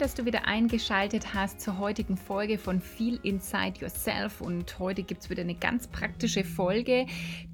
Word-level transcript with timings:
Dass 0.00 0.14
du 0.14 0.24
wieder 0.24 0.46
eingeschaltet 0.46 1.34
hast 1.34 1.60
zur 1.60 1.78
heutigen 1.78 2.16
Folge 2.16 2.56
von 2.56 2.80
Feel 2.80 3.20
Inside 3.22 3.80
Yourself. 3.80 4.40
Und 4.40 4.78
heute 4.78 5.02
gibt 5.02 5.20
es 5.20 5.28
wieder 5.28 5.42
eine 5.42 5.54
ganz 5.54 5.88
praktische 5.88 6.42
Folge, 6.42 7.04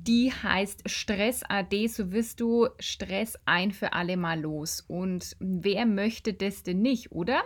die 0.07 0.33
heißt 0.33 0.89
Stress 0.89 1.43
AD. 1.43 1.89
So 1.89 2.13
wirst 2.13 2.39
du 2.39 2.69
Stress 2.79 3.37
ein 3.47 3.73
für 3.73 3.95
alle 3.95 4.17
Mal 4.17 4.41
los. 4.41 4.85
Und 4.87 5.37
wer 5.41 5.87
möchte 5.87 6.35
das 6.35 6.63
denn 6.63 6.83
nicht, 6.83 7.11
oder? 7.11 7.43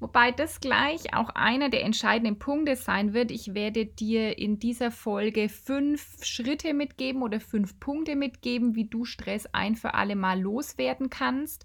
Wobei 0.00 0.32
das 0.32 0.58
gleich 0.58 1.14
auch 1.14 1.28
einer 1.30 1.68
der 1.68 1.84
entscheidenden 1.84 2.40
Punkte 2.40 2.74
sein 2.74 3.14
wird. 3.14 3.30
Ich 3.30 3.54
werde 3.54 3.86
dir 3.86 4.36
in 4.36 4.58
dieser 4.58 4.90
Folge 4.90 5.48
fünf 5.48 6.24
Schritte 6.24 6.74
mitgeben 6.74 7.22
oder 7.22 7.38
fünf 7.38 7.78
Punkte 7.78 8.16
mitgeben, 8.16 8.74
wie 8.74 8.88
du 8.88 9.04
Stress 9.04 9.46
ein 9.52 9.76
für 9.76 9.94
alle 9.94 10.16
Mal 10.16 10.40
loswerden 10.40 11.08
kannst. 11.08 11.64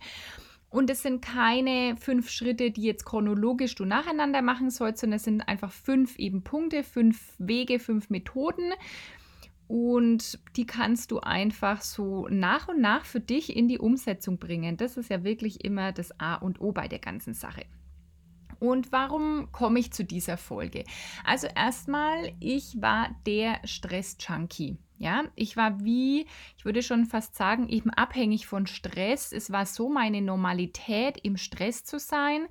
Und 0.70 0.90
es 0.90 1.02
sind 1.02 1.22
keine 1.22 1.96
fünf 1.98 2.30
Schritte, 2.30 2.70
die 2.70 2.84
jetzt 2.84 3.06
chronologisch 3.06 3.74
du 3.76 3.86
nacheinander 3.86 4.42
machen 4.42 4.70
sollst, 4.70 5.02
sondern 5.02 5.18
es 5.18 5.24
sind 5.24 5.42
einfach 5.42 5.72
fünf 5.72 6.18
eben 6.20 6.44
Punkte, 6.44 6.84
fünf 6.84 7.34
Wege, 7.40 7.80
fünf 7.80 8.10
Methoden. 8.10 8.74
Und 9.68 10.40
die 10.56 10.66
kannst 10.66 11.12
du 11.12 11.20
einfach 11.20 11.82
so 11.82 12.28
nach 12.30 12.68
und 12.68 12.82
nach 12.82 13.06
für 13.06 13.20
dich 13.20 13.56
in 13.56 13.68
die 13.68 13.80
Umsetzung 13.80 14.38
bringen. 14.38 14.78
Das 14.78 14.98
ist 14.98 15.10
ja 15.10 15.24
wirklich 15.24 15.64
immer 15.64 15.92
das 15.92 16.20
A 16.20 16.36
und 16.36 16.62
O 16.62 16.72
bei 16.72 16.88
der 16.88 17.00
ganzen 17.00 17.34
Sache. 17.34 17.66
Und 18.60 18.92
warum 18.92 19.52
komme 19.52 19.80
ich 19.80 19.92
zu 19.94 20.04
dieser 20.04 20.38
Folge? 20.38 20.84
Also 21.24 21.48
erstmal, 21.56 22.34
ich 22.40 22.82
war 22.82 23.10
der 23.26 23.60
Stress-Junkie. 23.64 24.78
Ja, 25.00 25.24
ich 25.36 25.56
war 25.56 25.82
wie, 25.86 26.26
ich 26.58 26.66
würde 26.66 26.84
schon 26.84 27.06
fast 27.06 27.34
sagen, 27.36 27.70
eben 27.70 27.90
abhängig 27.90 28.48
von 28.48 28.68
Stress. 28.68 29.32
Es 29.32 29.50
war 29.50 29.66
so 29.66 29.88
meine 29.88 30.22
Normalität, 30.22 31.18
im 31.24 31.38
Stress 31.38 31.86
zu 31.86 32.00
sein, 32.00 32.48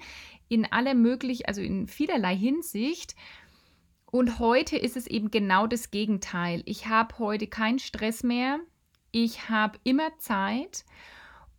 in 0.48 0.64
aller 0.64 0.94
möglich, 0.94 1.46
also 1.46 1.60
in 1.60 1.86
vielerlei 1.88 2.34
Hinsicht. 2.34 3.14
Und 4.10 4.38
heute 4.38 4.78
ist 4.78 4.96
es 4.96 5.06
eben 5.06 5.30
genau 5.30 5.66
das 5.66 5.90
Gegenteil. 5.90 6.62
Ich 6.64 6.86
habe 6.86 7.18
heute 7.18 7.48
keinen 7.48 7.78
Stress 7.78 8.22
mehr. 8.22 8.58
Ich 9.12 9.50
habe 9.50 9.78
immer 9.84 10.16
Zeit. 10.16 10.86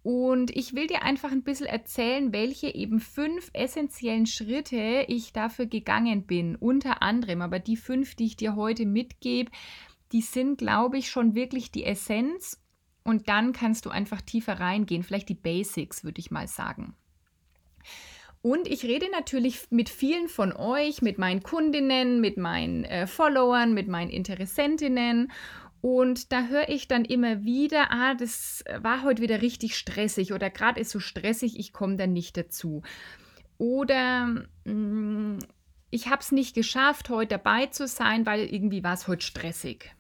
Und 0.01 0.55
ich 0.55 0.73
will 0.73 0.87
dir 0.87 1.03
einfach 1.03 1.31
ein 1.31 1.43
bisschen 1.43 1.67
erzählen, 1.67 2.33
welche 2.33 2.73
eben 2.73 2.99
fünf 2.99 3.51
essentiellen 3.53 4.25
Schritte 4.25 5.05
ich 5.07 5.33
dafür 5.33 5.67
gegangen 5.67 6.25
bin. 6.25 6.55
Unter 6.55 7.03
anderem, 7.03 7.43
aber 7.43 7.59
die 7.59 7.77
fünf, 7.77 8.15
die 8.15 8.25
ich 8.25 8.37
dir 8.37 8.55
heute 8.55 8.87
mitgebe, 8.87 9.51
die 10.11 10.21
sind, 10.21 10.57
glaube 10.57 10.97
ich, 10.97 11.09
schon 11.09 11.35
wirklich 11.35 11.71
die 11.71 11.85
Essenz. 11.85 12.61
Und 13.03 13.29
dann 13.29 13.53
kannst 13.53 13.85
du 13.85 13.89
einfach 13.89 14.21
tiefer 14.21 14.59
reingehen. 14.59 15.03
Vielleicht 15.03 15.29
die 15.29 15.35
Basics, 15.35 16.03
würde 16.03 16.19
ich 16.19 16.31
mal 16.31 16.47
sagen. 16.47 16.95
Und 18.41 18.67
ich 18.67 18.83
rede 18.83 19.09
natürlich 19.11 19.70
mit 19.70 19.89
vielen 19.89 20.30
von 20.30 20.53
euch, 20.53 21.02
mit 21.02 21.17
meinen 21.17 21.43
Kundinnen, 21.43 22.21
mit 22.21 22.37
meinen 22.37 22.86
äh, 22.86 23.08
Followern, 23.08 23.73
mit 23.73 23.87
meinen 23.87 24.09
Interessentinnen. 24.09 25.31
Und 25.81 26.31
da 26.31 26.47
höre 26.47 26.70
ich 26.70 26.87
dann 26.87 27.05
immer 27.05 27.43
wieder, 27.43 27.91
ah, 27.91 28.14
das 28.14 28.64
war 28.81 29.03
heute 29.03 29.21
wieder 29.21 29.41
richtig 29.41 29.77
stressig 29.77 30.33
oder 30.33 30.49
gerade 30.49 30.80
ist 30.80 30.91
so 30.91 30.99
stressig, 30.99 31.58
ich 31.58 31.71
komme 31.71 31.95
dann 31.95 32.11
nicht 32.11 32.36
dazu. 32.36 32.81
Oder 33.58 34.45
mh, 34.65 34.73
mm, 34.73 35.39
ich 35.89 36.08
habe 36.08 36.21
es 36.21 36.31
nicht 36.31 36.53
geschafft, 36.53 37.09
heute 37.09 37.37
dabei 37.37 37.67
zu 37.67 37.87
sein, 37.87 38.26
weil 38.26 38.41
irgendwie 38.41 38.83
war 38.83 38.93
es 38.93 39.08
heute 39.08 39.26
stressig. 39.26 39.91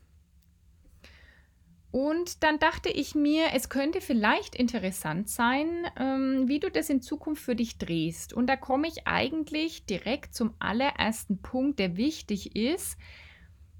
Und 1.91 2.43
dann 2.43 2.59
dachte 2.59 2.89
ich 2.89 3.15
mir, 3.15 3.47
es 3.53 3.69
könnte 3.69 3.99
vielleicht 3.99 4.55
interessant 4.55 5.27
sein, 5.27 5.87
ähm, 5.97 6.47
wie 6.47 6.59
du 6.59 6.69
das 6.69 6.89
in 6.89 7.01
Zukunft 7.01 7.41
für 7.41 7.55
dich 7.55 7.79
drehst. 7.79 8.31
Und 8.33 8.47
da 8.47 8.55
komme 8.55 8.87
ich 8.87 9.07
eigentlich 9.07 9.85
direkt 9.85 10.35
zum 10.35 10.53
allerersten 10.59 11.41
Punkt, 11.41 11.79
der 11.79 11.97
wichtig 11.97 12.55
ist, 12.55 12.97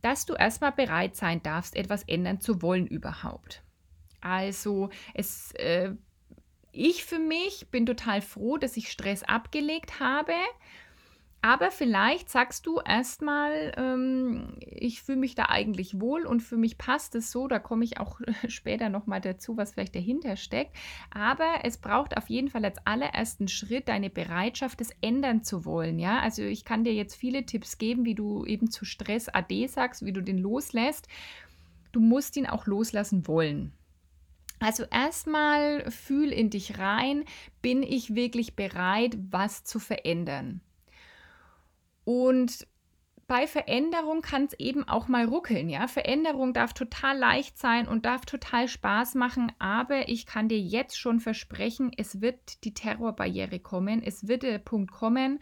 dass 0.02 0.26
du 0.26 0.34
erstmal 0.34 0.72
bereit 0.72 1.16
sein 1.16 1.44
darfst, 1.44 1.76
etwas 1.76 2.04
ändern 2.04 2.42
zu 2.42 2.64
wollen 2.64 2.88
überhaupt. 2.88 3.62
Also 4.22 4.90
es, 5.14 5.52
äh, 5.56 5.92
ich 6.72 7.06
für 7.06 7.20
mich 7.20 7.70
bin 7.70 7.86
total 7.86 8.22
froh, 8.22 8.58
dass 8.58 8.76
ich 8.76 8.90
Stress 8.90 9.22
abgelegt 9.24 10.00
habe 10.00 10.34
aber 11.42 11.72
vielleicht 11.72 12.30
sagst 12.30 12.66
du 12.66 12.80
erstmal, 12.80 13.74
ähm, 13.78 14.56
ich 14.60 15.02
fühle 15.02 15.20
mich 15.20 15.36
da 15.36 15.46
eigentlich 15.46 16.02
wohl 16.02 16.26
und 16.26 16.42
für 16.42 16.58
mich 16.58 16.78
passt 16.78 17.16
es 17.16 17.32
so, 17.32 17.48
da 17.48 17.60
komme 17.60 17.86
ich 17.86 17.98
auch 17.98 18.20
später 18.50 18.90
nochmal 18.90 19.22
dazu, 19.22 19.56
was 19.56 19.74
vielleicht 19.74 19.96
dahinter 19.96 20.36
steckt. 20.36 20.76
Aber 21.12 21.60
es 21.64 21.78
braucht 21.78 22.18
auf 22.18 22.30
jeden 22.30 22.50
Fall 22.50 22.66
als 22.66 22.86
allerersten 22.86 23.48
Schritt 23.48 23.88
deine 23.88 24.10
Bereitschaft, 24.10 24.82
es 24.82 24.92
ändern 25.00 25.44
zu 25.44 25.64
wollen. 25.64 25.98
Ja, 25.98 26.20
also 26.20 26.44
ich 26.44 26.66
kann 26.66 26.84
dir 26.84 26.94
jetzt 26.94 27.16
viele 27.16 27.46
Tipps 27.46 27.78
geben, 27.78 28.04
wie 28.04 28.16
du 28.16 28.46
eben 28.46 28.70
zu 28.70 28.84
Stress 28.84 29.30
AD 29.30 29.68
sagst, 29.68 30.04
wie 30.04 30.14
du 30.14 30.22
den 30.22 30.40
loslässt. 30.40 31.08
Du 31.94 32.02
musst 32.02 32.36
ihn 32.36 32.48
auch 32.48 32.66
loslassen 32.66 33.28
wollen. 33.28 33.72
Also 34.60 34.84
erstmal 34.92 35.90
fühl 35.90 36.34
in 36.34 36.50
dich 36.50 36.80
rein, 36.80 37.24
bin 37.62 37.82
ich 37.82 38.14
wirklich 38.14 38.58
bereit, 38.58 39.18
was 39.32 39.64
zu 39.64 39.80
verändern? 39.80 40.60
Und 42.10 42.66
bei 43.28 43.46
Veränderung 43.46 44.24
kann 44.24 44.46
es 44.46 44.54
eben 44.54 44.88
auch 44.88 45.08
mal 45.08 45.26
ruckeln, 45.26 45.70
ja. 45.70 45.86
Veränderung 45.86 46.54
darf 46.54 46.74
total 46.74 47.16
leicht 47.16 47.60
sein 47.60 47.88
und 47.88 48.04
darf 48.08 48.26
total 48.26 48.68
Spaß 48.68 49.14
machen, 49.14 49.52
aber 49.60 50.10
ich 50.10 50.26
kann 50.26 50.50
dir 50.50 50.58
jetzt 50.58 50.98
schon 50.98 51.20
versprechen, 51.20 51.92
es 51.96 52.20
wird 52.20 52.64
die 52.64 52.74
Terrorbarriere 52.74 53.60
kommen, 53.60 54.02
es 54.02 54.28
wird 54.28 54.42
der 54.42 54.58
Punkt 54.58 54.92
kommen, 54.92 55.38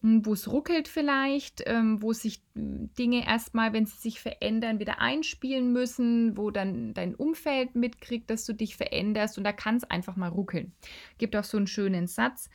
hm, 0.00 0.24
wo 0.24 0.32
es 0.32 0.50
ruckelt 0.50 0.88
vielleicht, 0.88 1.62
ähm, 1.66 2.00
wo 2.00 2.14
sich 2.14 2.40
hm, 2.54 2.88
Dinge 2.94 3.26
erstmal, 3.26 3.74
wenn 3.74 3.84
sie 3.84 3.98
sich 3.98 4.18
verändern, 4.18 4.78
wieder 4.78 4.98
einspielen 4.98 5.74
müssen, 5.74 6.38
wo 6.38 6.50
dann 6.50 6.94
dein 6.94 7.14
Umfeld 7.14 7.74
mitkriegt, 7.74 8.30
dass 8.30 8.46
du 8.46 8.54
dich 8.54 8.78
veränderst 8.78 9.36
und 9.36 9.44
da 9.44 9.52
kann 9.52 9.76
es 9.76 9.84
einfach 9.84 10.16
mal 10.16 10.30
ruckeln. 10.30 10.72
Gibt 11.18 11.36
auch 11.36 11.44
so 11.44 11.58
einen 11.58 11.66
schönen 11.66 12.06
Satz, 12.06 12.48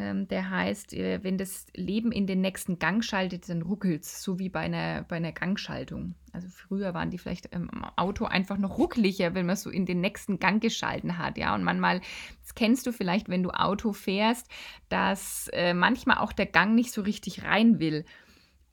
ähm, 0.00 0.26
der 0.28 0.48
heißt, 0.48 0.94
äh, 0.94 1.22
wenn 1.22 1.36
das 1.36 1.66
Leben 1.74 2.10
in 2.10 2.26
den 2.26 2.40
nächsten 2.40 2.78
Gang 2.78 3.04
schaltet, 3.04 3.50
dann 3.50 3.60
ruckelt 3.60 4.02
es, 4.02 4.22
so 4.22 4.38
wie 4.38 4.48
bei 4.48 4.60
einer, 4.60 5.02
bei 5.02 5.16
einer 5.16 5.32
Gangschaltung. 5.32 6.14
Also 6.32 6.48
früher 6.48 6.94
waren 6.94 7.10
die 7.10 7.18
vielleicht 7.18 7.46
im 7.54 7.68
Auto 7.96 8.24
einfach 8.24 8.56
noch 8.56 8.78
ruckliger, 8.78 9.34
wenn 9.34 9.44
man 9.44 9.56
so 9.56 9.68
in 9.68 9.84
den 9.84 10.00
nächsten 10.00 10.38
Gang 10.38 10.62
geschalten 10.62 11.18
hat. 11.18 11.36
Ja, 11.36 11.54
und 11.54 11.64
manchmal, 11.64 12.00
das 12.40 12.54
kennst 12.54 12.86
du 12.86 12.92
vielleicht, 12.92 13.28
wenn 13.28 13.42
du 13.42 13.50
Auto 13.50 13.92
fährst, 13.92 14.48
dass 14.88 15.50
äh, 15.52 15.74
manchmal 15.74 16.16
auch 16.18 16.32
der 16.32 16.46
Gang 16.46 16.74
nicht 16.74 16.92
so 16.92 17.02
richtig 17.02 17.44
rein 17.44 17.78
will. 17.78 18.06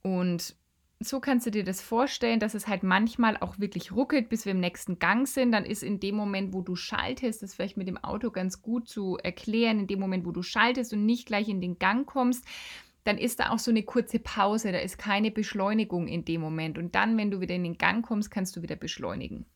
Und 0.00 0.56
so 1.00 1.20
kannst 1.20 1.46
du 1.46 1.50
dir 1.50 1.62
das 1.62 1.80
vorstellen, 1.80 2.40
dass 2.40 2.54
es 2.54 2.66
halt 2.66 2.82
manchmal 2.82 3.36
auch 3.36 3.58
wirklich 3.58 3.92
ruckelt, 3.92 4.28
bis 4.28 4.44
wir 4.44 4.52
im 4.52 4.60
nächsten 4.60 4.98
Gang 4.98 5.28
sind. 5.28 5.52
Dann 5.52 5.64
ist 5.64 5.84
in 5.84 6.00
dem 6.00 6.16
Moment, 6.16 6.52
wo 6.52 6.60
du 6.60 6.74
schaltest, 6.74 7.42
das 7.42 7.54
vielleicht 7.54 7.76
mit 7.76 7.86
dem 7.86 7.98
Auto 7.98 8.30
ganz 8.30 8.62
gut 8.62 8.88
zu 8.88 9.16
erklären, 9.16 9.80
in 9.80 9.86
dem 9.86 10.00
Moment, 10.00 10.26
wo 10.26 10.32
du 10.32 10.42
schaltest 10.42 10.92
und 10.92 11.06
nicht 11.06 11.26
gleich 11.26 11.48
in 11.48 11.60
den 11.60 11.78
Gang 11.78 12.04
kommst, 12.06 12.44
dann 13.04 13.16
ist 13.16 13.38
da 13.38 13.50
auch 13.50 13.60
so 13.60 13.70
eine 13.70 13.84
kurze 13.84 14.18
Pause, 14.18 14.72
da 14.72 14.78
ist 14.78 14.98
keine 14.98 15.30
Beschleunigung 15.30 16.08
in 16.08 16.24
dem 16.24 16.40
Moment. 16.40 16.78
Und 16.78 16.94
dann, 16.96 17.16
wenn 17.16 17.30
du 17.30 17.40
wieder 17.40 17.54
in 17.54 17.64
den 17.64 17.78
Gang 17.78 18.04
kommst, 18.04 18.30
kannst 18.30 18.56
du 18.56 18.62
wieder 18.62 18.76
beschleunigen. 18.76 19.46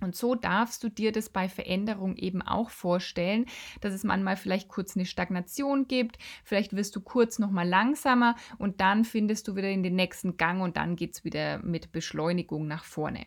Und 0.00 0.16
so 0.16 0.34
darfst 0.34 0.82
du 0.82 0.88
dir 0.88 1.12
das 1.12 1.28
bei 1.28 1.48
Veränderung 1.48 2.16
eben 2.16 2.42
auch 2.42 2.70
vorstellen, 2.70 3.46
dass 3.80 3.92
es 3.92 4.04
manchmal 4.04 4.36
vielleicht 4.36 4.68
kurz 4.68 4.96
eine 4.96 5.06
Stagnation 5.06 5.86
gibt, 5.88 6.18
vielleicht 6.44 6.74
wirst 6.74 6.96
du 6.96 7.00
kurz 7.00 7.38
nochmal 7.38 7.68
langsamer 7.68 8.36
und 8.58 8.80
dann 8.80 9.04
findest 9.04 9.48
du 9.48 9.56
wieder 9.56 9.70
in 9.70 9.82
den 9.82 9.96
nächsten 9.96 10.36
Gang 10.36 10.62
und 10.62 10.76
dann 10.76 10.96
geht 10.96 11.14
es 11.14 11.24
wieder 11.24 11.58
mit 11.58 11.92
Beschleunigung 11.92 12.66
nach 12.66 12.84
vorne. 12.84 13.26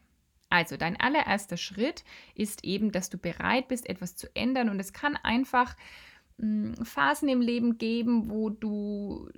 Also 0.50 0.78
dein 0.78 1.00
allererster 1.00 1.58
Schritt 1.58 2.04
ist 2.36 2.64
eben, 2.64 2.92
dass 2.92 3.10
du 3.10 3.18
bereit 3.18 3.68
bist, 3.68 3.90
etwas 3.90 4.16
zu 4.16 4.28
ändern 4.36 4.70
und 4.70 4.80
es 4.80 4.94
kann 4.94 5.16
einfach 5.16 5.76
hm, 6.40 6.76
Phasen 6.84 7.30
im 7.30 7.42
Leben 7.42 7.78
geben, 7.78 8.30
wo 8.30 8.50
du 8.50 9.30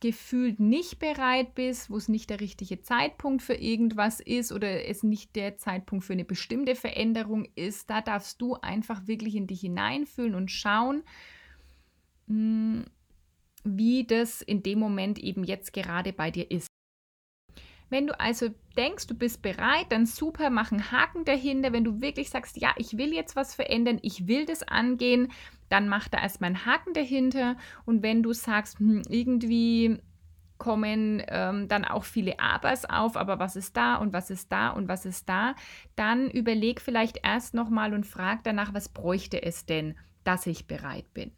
gefühlt 0.00 0.58
nicht 0.60 0.98
bereit 0.98 1.54
bist, 1.54 1.90
wo 1.90 1.96
es 1.96 2.08
nicht 2.08 2.30
der 2.30 2.40
richtige 2.40 2.80
Zeitpunkt 2.80 3.42
für 3.42 3.54
irgendwas 3.54 4.20
ist 4.20 4.50
oder 4.50 4.88
es 4.88 5.02
nicht 5.02 5.36
der 5.36 5.58
Zeitpunkt 5.58 6.04
für 6.04 6.14
eine 6.14 6.24
bestimmte 6.24 6.74
Veränderung 6.74 7.46
ist, 7.54 7.90
da 7.90 8.00
darfst 8.00 8.40
du 8.40 8.54
einfach 8.54 9.06
wirklich 9.06 9.36
in 9.36 9.46
dich 9.46 9.60
hineinfühlen 9.60 10.34
und 10.34 10.50
schauen, 10.50 11.02
hm, 12.26 12.86
wie 13.62 14.06
das 14.06 14.40
in 14.40 14.62
dem 14.62 14.78
Moment 14.78 15.18
eben 15.18 15.44
jetzt 15.44 15.72
gerade 15.74 16.12
bei 16.14 16.30
dir 16.30 16.50
ist. 16.50 16.69
Wenn 17.90 18.06
du 18.06 18.18
also 18.18 18.48
denkst, 18.76 19.08
du 19.08 19.14
bist 19.14 19.42
bereit, 19.42 19.86
dann 19.90 20.06
super, 20.06 20.48
mach 20.48 20.72
einen 20.72 20.90
Haken 20.92 21.24
dahinter. 21.24 21.72
Wenn 21.72 21.84
du 21.84 22.00
wirklich 22.00 22.30
sagst, 22.30 22.56
ja, 22.56 22.72
ich 22.76 22.96
will 22.96 23.12
jetzt 23.12 23.36
was 23.36 23.54
verändern, 23.54 23.98
ich 24.02 24.26
will 24.26 24.46
das 24.46 24.62
angehen, 24.62 25.32
dann 25.68 25.88
mach 25.88 26.08
da 26.08 26.18
erstmal 26.18 26.48
einen 26.48 26.64
Haken 26.64 26.94
dahinter. 26.94 27.56
Und 27.84 28.02
wenn 28.02 28.22
du 28.22 28.32
sagst, 28.32 28.78
hm, 28.78 29.02
irgendwie 29.08 29.98
kommen 30.58 31.22
ähm, 31.28 31.68
dann 31.68 31.84
auch 31.84 32.04
viele 32.04 32.38
Abers 32.38 32.84
auf, 32.84 33.16
aber 33.16 33.40
was 33.40 33.56
ist 33.56 33.76
da 33.76 33.96
und 33.96 34.12
was 34.12 34.30
ist 34.30 34.52
da 34.52 34.68
und 34.68 34.88
was 34.88 35.06
ist 35.06 35.28
da, 35.28 35.54
dann 35.96 36.30
überleg 36.30 36.80
vielleicht 36.80 37.20
erst 37.24 37.54
nochmal 37.54 37.94
und 37.94 38.06
frag 38.06 38.44
danach, 38.44 38.72
was 38.74 38.88
bräuchte 38.88 39.42
es 39.42 39.66
denn, 39.66 39.96
dass 40.22 40.46
ich 40.46 40.66
bereit 40.66 41.12
bin. 41.14 41.32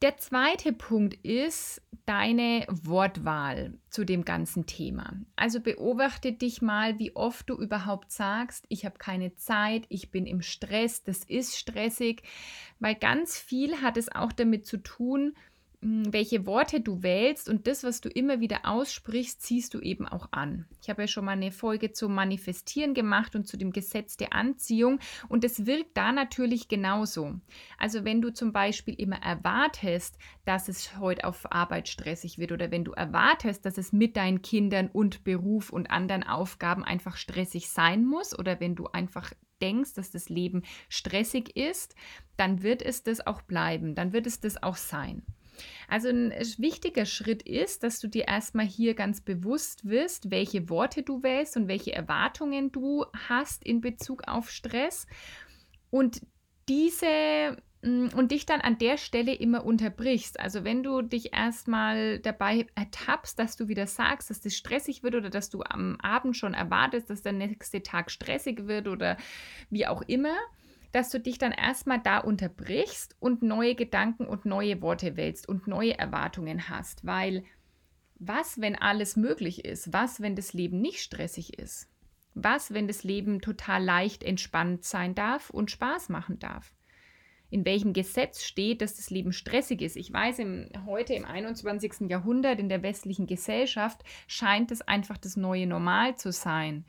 Der 0.00 0.16
zweite 0.16 0.72
Punkt 0.72 1.14
ist 1.24 1.82
deine 2.06 2.64
Wortwahl 2.68 3.74
zu 3.90 4.04
dem 4.04 4.24
ganzen 4.24 4.64
Thema. 4.64 5.14
Also 5.34 5.60
beobachte 5.60 6.32
dich 6.32 6.62
mal, 6.62 7.00
wie 7.00 7.16
oft 7.16 7.50
du 7.50 7.54
überhaupt 7.56 8.12
sagst, 8.12 8.64
ich 8.68 8.84
habe 8.84 8.96
keine 8.98 9.34
Zeit, 9.34 9.86
ich 9.88 10.12
bin 10.12 10.24
im 10.24 10.40
Stress, 10.40 11.02
das 11.02 11.24
ist 11.24 11.58
stressig, 11.58 12.22
weil 12.78 12.94
ganz 12.94 13.38
viel 13.38 13.82
hat 13.82 13.96
es 13.96 14.10
auch 14.14 14.30
damit 14.30 14.66
zu 14.66 14.76
tun, 14.76 15.34
welche 15.80 16.44
Worte 16.44 16.80
du 16.80 17.04
wählst 17.04 17.48
und 17.48 17.68
das, 17.68 17.84
was 17.84 18.00
du 18.00 18.08
immer 18.08 18.40
wieder 18.40 18.66
aussprichst, 18.66 19.40
ziehst 19.40 19.74
du 19.74 19.80
eben 19.80 20.08
auch 20.08 20.28
an. 20.32 20.66
Ich 20.82 20.90
habe 20.90 21.02
ja 21.02 21.08
schon 21.08 21.24
mal 21.24 21.32
eine 21.32 21.52
Folge 21.52 21.92
zum 21.92 22.14
Manifestieren 22.14 22.94
gemacht 22.94 23.36
und 23.36 23.46
zu 23.46 23.56
dem 23.56 23.70
Gesetz 23.72 24.16
der 24.16 24.32
Anziehung 24.32 24.98
und 25.28 25.44
es 25.44 25.66
wirkt 25.66 25.96
da 25.96 26.10
natürlich 26.10 26.66
genauso. 26.66 27.40
Also 27.78 28.04
wenn 28.04 28.20
du 28.20 28.32
zum 28.32 28.52
Beispiel 28.52 28.94
immer 28.94 29.22
erwartest, 29.22 30.18
dass 30.44 30.68
es 30.68 30.98
heute 30.98 31.24
auf 31.24 31.52
Arbeit 31.52 31.88
stressig 31.88 32.38
wird 32.38 32.50
oder 32.50 32.72
wenn 32.72 32.84
du 32.84 32.92
erwartest, 32.92 33.64
dass 33.64 33.78
es 33.78 33.92
mit 33.92 34.16
deinen 34.16 34.42
Kindern 34.42 34.88
und 34.88 35.22
Beruf 35.22 35.70
und 35.70 35.92
anderen 35.92 36.24
Aufgaben 36.24 36.82
einfach 36.82 37.16
stressig 37.16 37.68
sein 37.68 38.04
muss 38.04 38.36
oder 38.36 38.58
wenn 38.58 38.74
du 38.74 38.88
einfach 38.88 39.32
denkst, 39.62 39.94
dass 39.94 40.10
das 40.10 40.28
Leben 40.28 40.62
stressig 40.88 41.56
ist, 41.56 41.94
dann 42.36 42.62
wird 42.62 42.82
es 42.82 43.04
das 43.04 43.24
auch 43.24 43.42
bleiben, 43.42 43.94
dann 43.94 44.12
wird 44.12 44.26
es 44.26 44.40
das 44.40 44.60
auch 44.60 44.76
sein. 44.76 45.22
Also 45.88 46.08
ein 46.08 46.32
wichtiger 46.58 47.06
Schritt 47.06 47.42
ist, 47.42 47.82
dass 47.82 48.00
du 48.00 48.08
dir 48.08 48.28
erstmal 48.28 48.66
hier 48.66 48.94
ganz 48.94 49.20
bewusst 49.20 49.88
wirst, 49.88 50.30
welche 50.30 50.68
Worte 50.68 51.02
du 51.02 51.22
wählst 51.22 51.56
und 51.56 51.68
welche 51.68 51.92
Erwartungen 51.92 52.72
du 52.72 53.04
hast 53.28 53.64
in 53.64 53.80
Bezug 53.80 54.26
auf 54.26 54.50
Stress 54.50 55.06
und 55.90 56.20
diese 56.68 57.56
mm, 57.82 58.08
und 58.14 58.30
dich 58.30 58.46
dann 58.46 58.60
an 58.60 58.78
der 58.78 58.98
Stelle 58.98 59.34
immer 59.34 59.64
unterbrichst. 59.64 60.38
Also 60.38 60.64
wenn 60.64 60.82
du 60.82 61.02
dich 61.02 61.32
erstmal 61.32 62.18
dabei 62.18 62.66
ertappst, 62.74 63.38
dass 63.38 63.56
du 63.56 63.68
wieder 63.68 63.86
sagst, 63.86 64.30
dass 64.30 64.40
das 64.40 64.54
stressig 64.54 65.02
wird 65.02 65.14
oder 65.14 65.30
dass 65.30 65.50
du 65.50 65.62
am 65.62 65.96
Abend 66.00 66.36
schon 66.36 66.54
erwartest, 66.54 67.10
dass 67.10 67.22
der 67.22 67.32
nächste 67.32 67.82
Tag 67.82 68.10
stressig 68.10 68.66
wird 68.66 68.88
oder 68.88 69.16
wie 69.70 69.86
auch 69.86 70.02
immer, 70.02 70.36
dass 70.92 71.10
du 71.10 71.20
dich 71.20 71.38
dann 71.38 71.52
erstmal 71.52 72.00
da 72.00 72.18
unterbrichst 72.18 73.16
und 73.20 73.42
neue 73.42 73.74
Gedanken 73.74 74.26
und 74.26 74.44
neue 74.44 74.80
Worte 74.82 75.16
wählst 75.16 75.48
und 75.48 75.66
neue 75.66 75.98
Erwartungen 75.98 76.68
hast, 76.68 77.04
weil 77.06 77.44
was, 78.18 78.60
wenn 78.60 78.74
alles 78.74 79.16
möglich 79.16 79.64
ist? 79.64 79.92
Was, 79.92 80.20
wenn 80.20 80.34
das 80.34 80.52
Leben 80.52 80.80
nicht 80.80 81.00
stressig 81.00 81.58
ist? 81.58 81.88
Was, 82.34 82.74
wenn 82.74 82.88
das 82.88 83.04
Leben 83.04 83.40
total 83.40 83.84
leicht 83.84 84.22
entspannt 84.22 84.84
sein 84.84 85.14
darf 85.14 85.50
und 85.50 85.70
Spaß 85.70 86.08
machen 86.08 86.38
darf? 86.38 86.72
In 87.50 87.64
welchem 87.64 87.92
Gesetz 87.92 88.42
steht, 88.42 88.82
dass 88.82 88.96
das 88.96 89.08
Leben 89.08 89.32
stressig 89.32 89.80
ist? 89.80 89.96
Ich 89.96 90.12
weiß, 90.12 90.40
im, 90.40 90.68
heute 90.84 91.14
im 91.14 91.24
21. 91.24 92.10
Jahrhundert 92.10 92.58
in 92.58 92.68
der 92.68 92.82
westlichen 92.82 93.26
Gesellschaft 93.26 94.02
scheint 94.26 94.70
es 94.70 94.82
einfach 94.82 95.16
das 95.16 95.36
neue 95.36 95.66
Normal 95.66 96.16
zu 96.16 96.30
sein. 96.30 96.84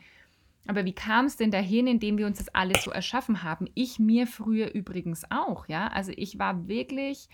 Aber 0.67 0.85
wie 0.85 0.93
kam 0.93 1.25
es 1.25 1.35
denn 1.35 1.51
dahin, 1.51 1.87
indem 1.87 2.17
wir 2.17 2.27
uns 2.27 2.37
das 2.37 2.49
alles 2.49 2.83
so 2.83 2.91
erschaffen 2.91 3.43
haben? 3.43 3.67
Ich 3.73 3.97
mir 3.97 4.27
früher 4.27 4.73
übrigens 4.73 5.23
auch, 5.31 5.67
ja. 5.67 5.87
Also 5.87 6.11
ich 6.15 6.37
war 6.37 6.67
wirklich 6.67 7.27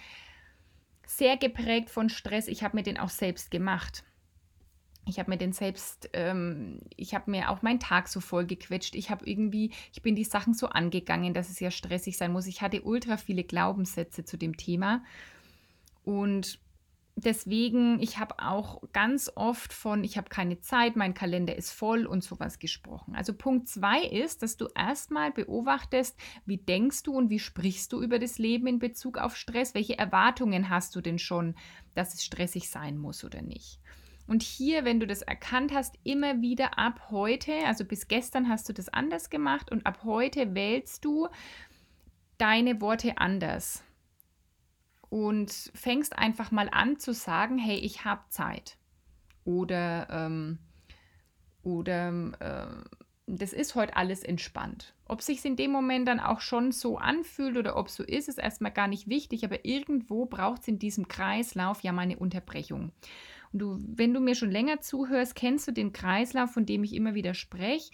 sehr 1.06 1.38
geprägt 1.38 1.90
von 1.90 2.10
Stress. 2.10 2.48
Ich 2.48 2.64
habe 2.64 2.78
mir 2.78 2.84
den 2.84 2.98
auch 2.98 3.10
selbst 3.10 3.52
gemacht. 3.52 4.04
Ich 5.08 5.20
habe 5.20 5.30
mir 5.30 5.38
den 5.38 5.54
selbst, 5.54 6.10
ähm, 6.14 6.80
ich 6.96 7.14
habe 7.14 7.30
mir 7.30 7.50
auch 7.50 7.62
meinen 7.62 7.80
Tag 7.80 8.08
so 8.08 8.20
voll 8.20 8.46
gequetscht. 8.46 8.96
Ich 8.96 9.12
habe 9.12 9.26
irgendwie, 9.30 9.72
ich 9.94 10.02
bin 10.02 10.16
die 10.16 10.24
Sachen 10.24 10.56
so 10.56 10.68
angegangen, 10.68 11.34
dass 11.34 11.50
es 11.50 11.60
ja 11.60 11.70
stressig 11.70 12.18
sein 12.18 12.32
muss. 12.32 12.48
Ich 12.48 12.62
hatte 12.62 12.82
ultra 12.82 13.18
viele 13.18 13.44
Glaubenssätze 13.44 14.26
zu 14.26 14.38
dem 14.38 14.58
Thema. 14.58 15.04
Und 16.04 16.60
deswegen, 17.16 18.00
ich 18.02 18.18
habe 18.20 18.40
auch 18.40 18.82
ganz 18.92 19.32
oft 19.36 19.74
von, 19.74 20.04
ich 20.04 20.18
habe 20.18 20.30
keine 20.30 20.60
Zeit, 20.60 20.96
mein 20.96 21.14
Kalender 21.14 21.56
ist 21.56 21.72
voll 21.72 22.06
und 22.06 22.24
sowas 22.24 22.60
gesprochen. 22.60 23.16
Also 23.16 23.34
Punkt 23.34 23.68
zwei 23.68 24.02
ist, 24.02 24.44
dass 24.44 24.58
du 24.58 24.68
erstmal 24.76 25.32
beobachtest, 25.32 26.18
wie 26.46 26.58
denkst 26.58 27.04
du 27.04 27.14
und 27.14 27.30
wie 27.30 27.40
sprichst 27.40 27.94
du 27.94 28.02
über 28.02 28.20
das 28.20 28.38
Leben 28.38 28.68
in 28.68 28.80
Bezug 28.80 29.18
auf 29.18 29.36
Stress? 29.36 29.74
Welche 29.74 29.98
Erwartungen 29.98 30.70
hast 30.70 30.96
du 30.96 31.02
denn 31.02 31.20
schon, 31.20 31.56
dass 31.94 32.14
es 32.14 32.24
stressig 32.24 32.70
sein 32.70 32.98
muss 32.98 33.24
oder 33.24 33.42
nicht? 33.42 33.80
Und 34.28 34.42
hier, 34.42 34.86
wenn 34.86 35.00
du 35.00 35.06
das 35.06 35.22
erkannt 35.22 35.72
hast, 35.74 36.00
immer 36.04 36.42
wieder 36.42 36.80
ab 36.80 37.12
heute, 37.12 37.54
also 37.66 37.86
bis 37.86 38.08
gestern 38.08 38.50
hast 38.50 38.68
du 38.68 38.74
das 38.74 38.90
anders 38.90 39.30
gemacht 39.30 39.72
und 39.72 39.86
ab 39.86 40.00
heute 40.04 40.56
wählst 40.56 41.06
du 41.06 41.28
deine 42.38 42.82
Worte 42.82 43.20
anders 43.20 43.84
und 45.10 45.52
fängst 45.74 46.18
einfach 46.18 46.52
mal 46.52 46.70
an 46.72 46.98
zu 46.98 47.14
sagen, 47.14 47.58
hey, 47.58 47.78
ich 47.78 48.06
habe 48.06 48.22
Zeit. 48.30 48.78
Oder, 49.44 50.08
ähm, 50.10 50.60
oder 51.64 52.10
äh, 52.40 53.00
das 53.28 53.54
ist 53.54 53.76
heute 53.76 53.96
alles 53.96 54.24
entspannt. 54.24 54.94
Ob 55.08 55.22
sich 55.22 55.44
in 55.46 55.56
dem 55.56 55.72
Moment 55.72 56.08
dann 56.08 56.20
auch 56.20 56.42
schon 56.42 56.72
so 56.72 56.98
anfühlt 56.98 57.58
oder 57.58 57.76
ob 57.76 57.90
so 57.90 58.04
ist, 58.04 58.28
ist 58.28 58.40
erstmal 58.40 58.72
gar 58.72 58.88
nicht 58.88 59.08
wichtig, 59.08 59.44
aber 59.46 59.66
irgendwo 59.66 60.26
braucht 60.26 60.62
es 60.62 60.68
in 60.68 60.80
diesem 60.80 61.08
Kreislauf 61.08 61.82
ja 61.82 61.92
mal 61.92 62.04
eine 62.04 62.18
Unterbrechung. 62.18 62.92
Und 63.52 63.60
du, 63.60 63.80
wenn 63.80 64.14
du 64.14 64.20
mir 64.20 64.36
schon 64.36 64.52
länger 64.52 64.82
zuhörst, 64.82 65.36
kennst 65.36 65.68
du 65.68 65.72
den 65.72 65.94
Kreislauf, 65.94 66.52
von 66.52 66.66
dem 66.66 66.84
ich 66.84 66.94
immer 66.94 67.14
wieder 67.14 67.34
spreche. 67.34 67.92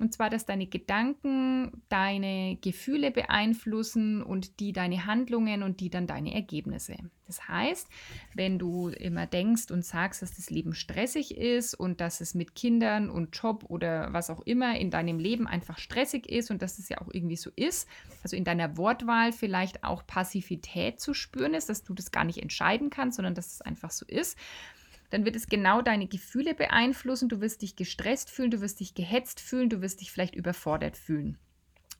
Und 0.00 0.12
zwar, 0.12 0.30
dass 0.30 0.46
deine 0.46 0.66
Gedanken 0.66 1.82
deine 1.88 2.56
Gefühle 2.60 3.10
beeinflussen 3.10 4.22
und 4.22 4.58
die 4.58 4.72
deine 4.72 5.06
Handlungen 5.06 5.62
und 5.62 5.80
die 5.80 5.90
dann 5.90 6.06
deine 6.06 6.34
Ergebnisse. 6.34 6.96
Das 7.26 7.48
heißt, 7.48 7.88
wenn 8.34 8.58
du 8.58 8.88
immer 8.88 9.26
denkst 9.26 9.70
und 9.70 9.84
sagst, 9.84 10.20
dass 10.20 10.36
das 10.36 10.50
Leben 10.50 10.74
stressig 10.74 11.36
ist 11.36 11.74
und 11.74 12.00
dass 12.00 12.20
es 12.20 12.34
mit 12.34 12.54
Kindern 12.54 13.08
und 13.08 13.36
Job 13.36 13.64
oder 13.68 14.12
was 14.12 14.28
auch 14.28 14.40
immer 14.40 14.78
in 14.78 14.90
deinem 14.90 15.18
Leben 15.18 15.46
einfach 15.46 15.78
stressig 15.78 16.28
ist 16.28 16.50
und 16.50 16.62
dass 16.62 16.78
es 16.78 16.88
ja 16.88 17.00
auch 17.00 17.08
irgendwie 17.10 17.36
so 17.36 17.50
ist, 17.56 17.88
also 18.22 18.36
in 18.36 18.44
deiner 18.44 18.76
Wortwahl 18.76 19.32
vielleicht 19.32 19.84
auch 19.84 20.06
Passivität 20.06 21.00
zu 21.00 21.14
spüren 21.14 21.54
ist, 21.54 21.68
dass 21.68 21.84
du 21.84 21.94
das 21.94 22.10
gar 22.10 22.24
nicht 22.24 22.42
entscheiden 22.42 22.90
kannst, 22.90 23.16
sondern 23.16 23.34
dass 23.34 23.52
es 23.52 23.62
einfach 23.62 23.90
so 23.90 24.04
ist, 24.06 24.36
dann 25.12 25.26
wird 25.26 25.36
es 25.36 25.46
genau 25.46 25.82
deine 25.82 26.06
Gefühle 26.06 26.54
beeinflussen. 26.54 27.28
Du 27.28 27.40
wirst 27.42 27.60
dich 27.60 27.76
gestresst 27.76 28.30
fühlen, 28.30 28.50
du 28.50 28.62
wirst 28.62 28.80
dich 28.80 28.94
gehetzt 28.94 29.40
fühlen, 29.40 29.68
du 29.68 29.82
wirst 29.82 30.00
dich 30.00 30.10
vielleicht 30.10 30.34
überfordert 30.34 30.96
fühlen. 30.96 31.38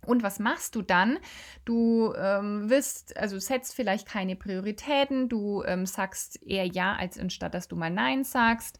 Und 0.07 0.23
was 0.23 0.38
machst 0.38 0.75
du 0.75 0.83
dann? 0.83 1.19
Du 1.64 2.12
ähm, 2.14 2.71
wirst, 2.71 3.16
also 3.16 3.38
setzt 3.38 3.75
vielleicht 3.75 4.09
keine 4.09 4.35
Prioritäten, 4.35 5.28
du 5.28 5.62
ähm, 5.64 5.87
sagst 5.87 6.42
eher 6.42 6.64
Ja, 6.64 6.97
als 6.97 7.19
anstatt 7.19 7.54
dass 7.54 7.69
du 7.69 7.76
mal 7.76 7.90
Nein 7.90 8.25
sagst. 8.25 8.78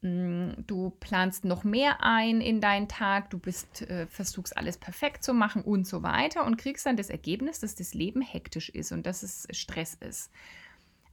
Mm, 0.00 0.52
du 0.66 0.90
planst 0.98 1.44
noch 1.44 1.62
mehr 1.62 2.02
ein 2.02 2.40
in 2.40 2.60
deinen 2.60 2.88
Tag, 2.88 3.30
du 3.30 3.38
bist, 3.38 3.82
äh, 3.82 4.06
versuchst 4.06 4.56
alles 4.56 4.78
perfekt 4.78 5.22
zu 5.22 5.34
machen 5.34 5.62
und 5.62 5.86
so 5.86 6.02
weiter 6.02 6.44
und 6.46 6.56
kriegst 6.56 6.86
dann 6.86 6.96
das 6.96 7.10
Ergebnis, 7.10 7.60
dass 7.60 7.74
das 7.74 7.92
Leben 7.92 8.22
hektisch 8.22 8.70
ist 8.70 8.90
und 8.90 9.06
dass 9.06 9.22
es 9.22 9.46
Stress 9.52 9.94
ist. 9.94 10.32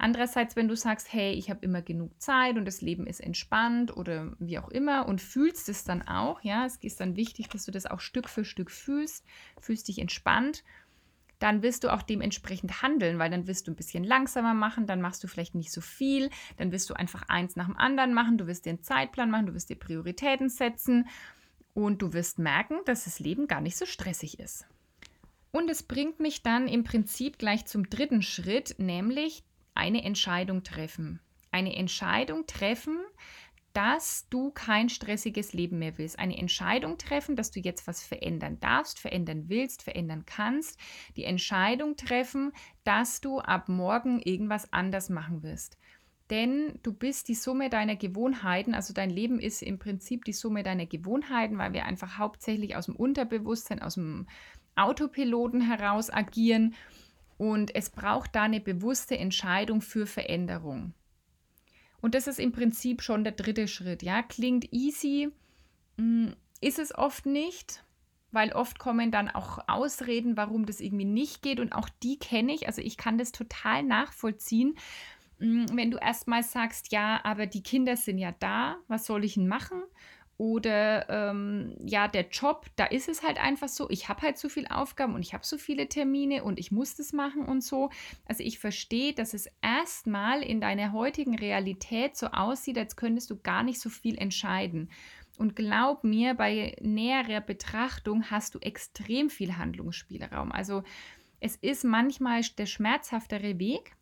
Andererseits, 0.03 0.57
wenn 0.57 0.67
du 0.67 0.75
sagst, 0.75 1.13
hey, 1.13 1.31
ich 1.31 1.49
habe 1.49 1.63
immer 1.63 1.81
genug 1.81 2.21
Zeit 2.21 2.57
und 2.57 2.65
das 2.65 2.81
Leben 2.81 3.07
ist 3.07 3.21
entspannt 3.21 3.95
oder 3.95 4.35
wie 4.37 4.59
auch 4.59 4.67
immer 4.67 5.07
und 5.07 5.21
fühlst 5.21 5.69
es 5.69 5.85
dann 5.85 6.01
auch, 6.01 6.41
ja, 6.41 6.65
es 6.65 6.75
ist 6.75 6.99
dann 6.99 7.15
wichtig, 7.15 7.47
dass 7.47 7.63
du 7.63 7.71
das 7.71 7.85
auch 7.85 8.01
Stück 8.01 8.27
für 8.27 8.43
Stück 8.43 8.69
fühlst, 8.69 9.23
fühlst 9.61 9.87
dich 9.87 9.99
entspannt, 9.99 10.65
dann 11.39 11.61
wirst 11.61 11.85
du 11.85 11.93
auch 11.93 12.01
dementsprechend 12.01 12.81
handeln, 12.81 13.17
weil 13.17 13.29
dann 13.29 13.47
wirst 13.47 13.65
du 13.65 13.71
ein 13.71 13.77
bisschen 13.77 14.03
langsamer 14.03 14.53
machen, 14.53 14.87
dann 14.87 14.99
machst 14.99 15.23
du 15.23 15.29
vielleicht 15.29 15.55
nicht 15.55 15.71
so 15.71 15.79
viel, 15.79 16.29
dann 16.57 16.73
wirst 16.73 16.89
du 16.89 16.95
einfach 16.95 17.23
eins 17.29 17.55
nach 17.55 17.67
dem 17.67 17.77
anderen 17.77 18.13
machen, 18.13 18.37
du 18.37 18.45
wirst 18.45 18.65
dir 18.65 18.71
einen 18.71 18.83
Zeitplan 18.83 19.31
machen, 19.31 19.45
du 19.45 19.53
wirst 19.53 19.69
dir 19.69 19.77
Prioritäten 19.77 20.49
setzen 20.49 21.07
und 21.73 22.01
du 22.01 22.11
wirst 22.11 22.39
merken, 22.39 22.75
dass 22.83 23.05
das 23.05 23.21
Leben 23.21 23.47
gar 23.47 23.61
nicht 23.61 23.77
so 23.77 23.85
stressig 23.85 24.37
ist. 24.37 24.67
Und 25.51 25.69
es 25.69 25.81
bringt 25.81 26.19
mich 26.19 26.43
dann 26.43 26.67
im 26.67 26.83
Prinzip 26.83 27.37
gleich 27.37 27.63
zum 27.67 27.89
dritten 27.89 28.21
Schritt, 28.21 28.75
nämlich 28.79 29.45
eine 29.73 30.03
Entscheidung 30.03 30.63
treffen. 30.63 31.19
Eine 31.51 31.75
Entscheidung 31.75 32.47
treffen, 32.47 32.99
dass 33.73 34.27
du 34.29 34.51
kein 34.51 34.89
stressiges 34.89 35.53
Leben 35.53 35.79
mehr 35.79 35.97
willst. 35.97 36.19
Eine 36.19 36.37
Entscheidung 36.37 36.97
treffen, 36.97 37.35
dass 37.35 37.51
du 37.51 37.59
jetzt 37.59 37.87
was 37.87 38.03
verändern 38.03 38.59
darfst, 38.59 38.99
verändern 38.99 39.45
willst, 39.47 39.81
verändern 39.81 40.25
kannst. 40.25 40.79
Die 41.15 41.23
Entscheidung 41.23 41.95
treffen, 41.95 42.53
dass 42.83 43.19
du 43.19 43.39
ab 43.39 43.69
morgen 43.69 44.19
irgendwas 44.21 44.71
anders 44.71 45.09
machen 45.09 45.41
wirst. 45.41 45.77
Denn 46.29 46.79
du 46.83 46.93
bist 46.93 47.27
die 47.27 47.35
Summe 47.35 47.69
deiner 47.69 47.95
Gewohnheiten, 47.95 48.73
also 48.73 48.93
dein 48.93 49.09
Leben 49.09 49.39
ist 49.39 49.61
im 49.61 49.77
Prinzip 49.77 50.23
die 50.23 50.33
Summe 50.33 50.63
deiner 50.63 50.85
Gewohnheiten, 50.85 51.57
weil 51.57 51.73
wir 51.73 51.85
einfach 51.85 52.17
hauptsächlich 52.17 52.75
aus 52.75 52.85
dem 52.85 52.95
Unterbewusstsein, 52.95 53.81
aus 53.81 53.95
dem 53.95 54.27
Autopiloten 54.75 55.61
heraus 55.61 56.09
agieren. 56.09 56.75
Und 57.43 57.75
es 57.75 57.89
braucht 57.89 58.37
da 58.37 58.43
eine 58.43 58.61
bewusste 58.61 59.17
Entscheidung 59.17 59.81
für 59.81 60.07
Veränderung. 60.07 60.93
Und 61.99 62.15
das 62.15 62.27
ist 62.27 62.39
im 62.39 62.53
Prinzip 62.53 63.01
schon 63.01 63.25
der 63.25 63.33
dritte 63.33 63.67
Schritt. 63.67 64.01
Ja, 64.01 64.23
klingt 64.23 64.71
easy, 64.71 65.29
hm, 65.97 66.37
ist 66.61 66.79
es 66.79 66.97
oft 66.97 67.25
nicht, 67.25 67.83
weil 68.31 68.53
oft 68.53 68.79
kommen 68.79 69.11
dann 69.11 69.29
auch 69.29 69.59
Ausreden, 69.67 70.37
warum 70.37 70.65
das 70.65 70.79
irgendwie 70.79 71.03
nicht 71.03 71.41
geht. 71.41 71.59
Und 71.59 71.73
auch 71.73 71.89
die 72.01 72.17
kenne 72.17 72.53
ich. 72.53 72.67
Also 72.67 72.81
ich 72.81 72.95
kann 72.95 73.17
das 73.17 73.33
total 73.33 73.83
nachvollziehen. 73.83 74.77
Hm, 75.39 75.65
wenn 75.73 75.91
du 75.91 75.97
erstmal 75.97 76.43
sagst, 76.43 76.93
ja, 76.93 77.19
aber 77.25 77.45
die 77.45 77.61
Kinder 77.61 77.97
sind 77.97 78.19
ja 78.19 78.33
da, 78.39 78.77
was 78.87 79.05
soll 79.05 79.25
ich 79.25 79.33
denn 79.33 79.49
machen? 79.49 79.83
Oder 80.37 81.09
ähm, 81.09 81.75
ja, 81.79 82.07
der 82.07 82.27
Job, 82.29 82.65
da 82.75 82.85
ist 82.85 83.07
es 83.07 83.21
halt 83.21 83.37
einfach 83.37 83.67
so, 83.67 83.89
ich 83.89 84.09
habe 84.09 84.23
halt 84.23 84.37
so 84.37 84.49
viele 84.49 84.75
Aufgaben 84.75 85.13
und 85.13 85.21
ich 85.21 85.33
habe 85.33 85.45
so 85.45 85.57
viele 85.57 85.87
Termine 85.87 86.43
und 86.43 86.59
ich 86.59 86.71
muss 86.71 86.95
das 86.95 87.13
machen 87.13 87.45
und 87.45 87.63
so. 87.63 87.89
Also 88.25 88.43
ich 88.43 88.57
verstehe, 88.57 89.13
dass 89.13 89.33
es 89.33 89.47
erstmal 89.61 90.41
in 90.41 90.59
deiner 90.59 90.91
heutigen 90.91 91.37
Realität 91.37 92.17
so 92.17 92.27
aussieht, 92.27 92.77
als 92.77 92.95
könntest 92.95 93.29
du 93.29 93.39
gar 93.39 93.63
nicht 93.63 93.79
so 93.79 93.89
viel 93.89 94.17
entscheiden. 94.17 94.89
Und 95.37 95.55
glaub 95.55 96.03
mir, 96.03 96.33
bei 96.33 96.75
näherer 96.81 97.41
Betrachtung 97.41 98.29
hast 98.29 98.55
du 98.55 98.59
extrem 98.59 99.29
viel 99.29 99.57
Handlungsspielraum. 99.57 100.51
Also 100.51 100.83
es 101.39 101.55
ist 101.57 101.83
manchmal 101.83 102.41
der 102.57 102.65
schmerzhaftere 102.65 103.59
Weg, 103.59 103.95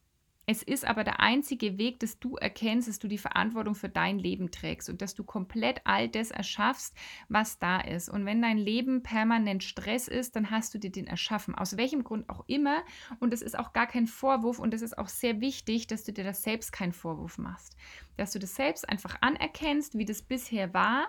es 0.51 0.63
ist 0.63 0.85
aber 0.85 1.05
der 1.05 1.21
einzige 1.21 1.77
Weg, 1.77 2.01
dass 2.01 2.19
du 2.19 2.35
erkennst, 2.35 2.89
dass 2.89 2.99
du 2.99 3.07
die 3.07 3.17
Verantwortung 3.17 3.73
für 3.73 3.87
dein 3.87 4.19
Leben 4.19 4.51
trägst 4.51 4.89
und 4.89 5.01
dass 5.01 5.15
du 5.15 5.23
komplett 5.23 5.79
all 5.85 6.09
das 6.09 6.29
erschaffst, 6.29 6.93
was 7.29 7.57
da 7.57 7.79
ist. 7.79 8.09
Und 8.09 8.25
wenn 8.25 8.41
dein 8.41 8.57
Leben 8.57 9.01
permanent 9.01 9.63
Stress 9.63 10.09
ist, 10.09 10.35
dann 10.35 10.51
hast 10.51 10.73
du 10.73 10.77
dir 10.77 10.91
den 10.91 11.07
erschaffen, 11.07 11.55
aus 11.55 11.77
welchem 11.77 12.03
Grund 12.03 12.29
auch 12.29 12.43
immer. 12.47 12.83
Und 13.21 13.33
es 13.33 13.41
ist 13.41 13.57
auch 13.57 13.71
gar 13.71 13.87
kein 13.87 14.07
Vorwurf 14.07 14.59
und 14.59 14.73
es 14.73 14.81
ist 14.81 14.97
auch 14.97 15.07
sehr 15.07 15.39
wichtig, 15.39 15.87
dass 15.87 16.03
du 16.03 16.11
dir 16.11 16.25
das 16.25 16.43
selbst 16.43 16.73
keinen 16.73 16.93
Vorwurf 16.93 17.37
machst. 17.37 17.77
Dass 18.17 18.31
du 18.31 18.39
das 18.39 18.53
selbst 18.53 18.89
einfach 18.89 19.15
anerkennst, 19.21 19.97
wie 19.97 20.05
das 20.05 20.21
bisher 20.21 20.73
war 20.73 21.07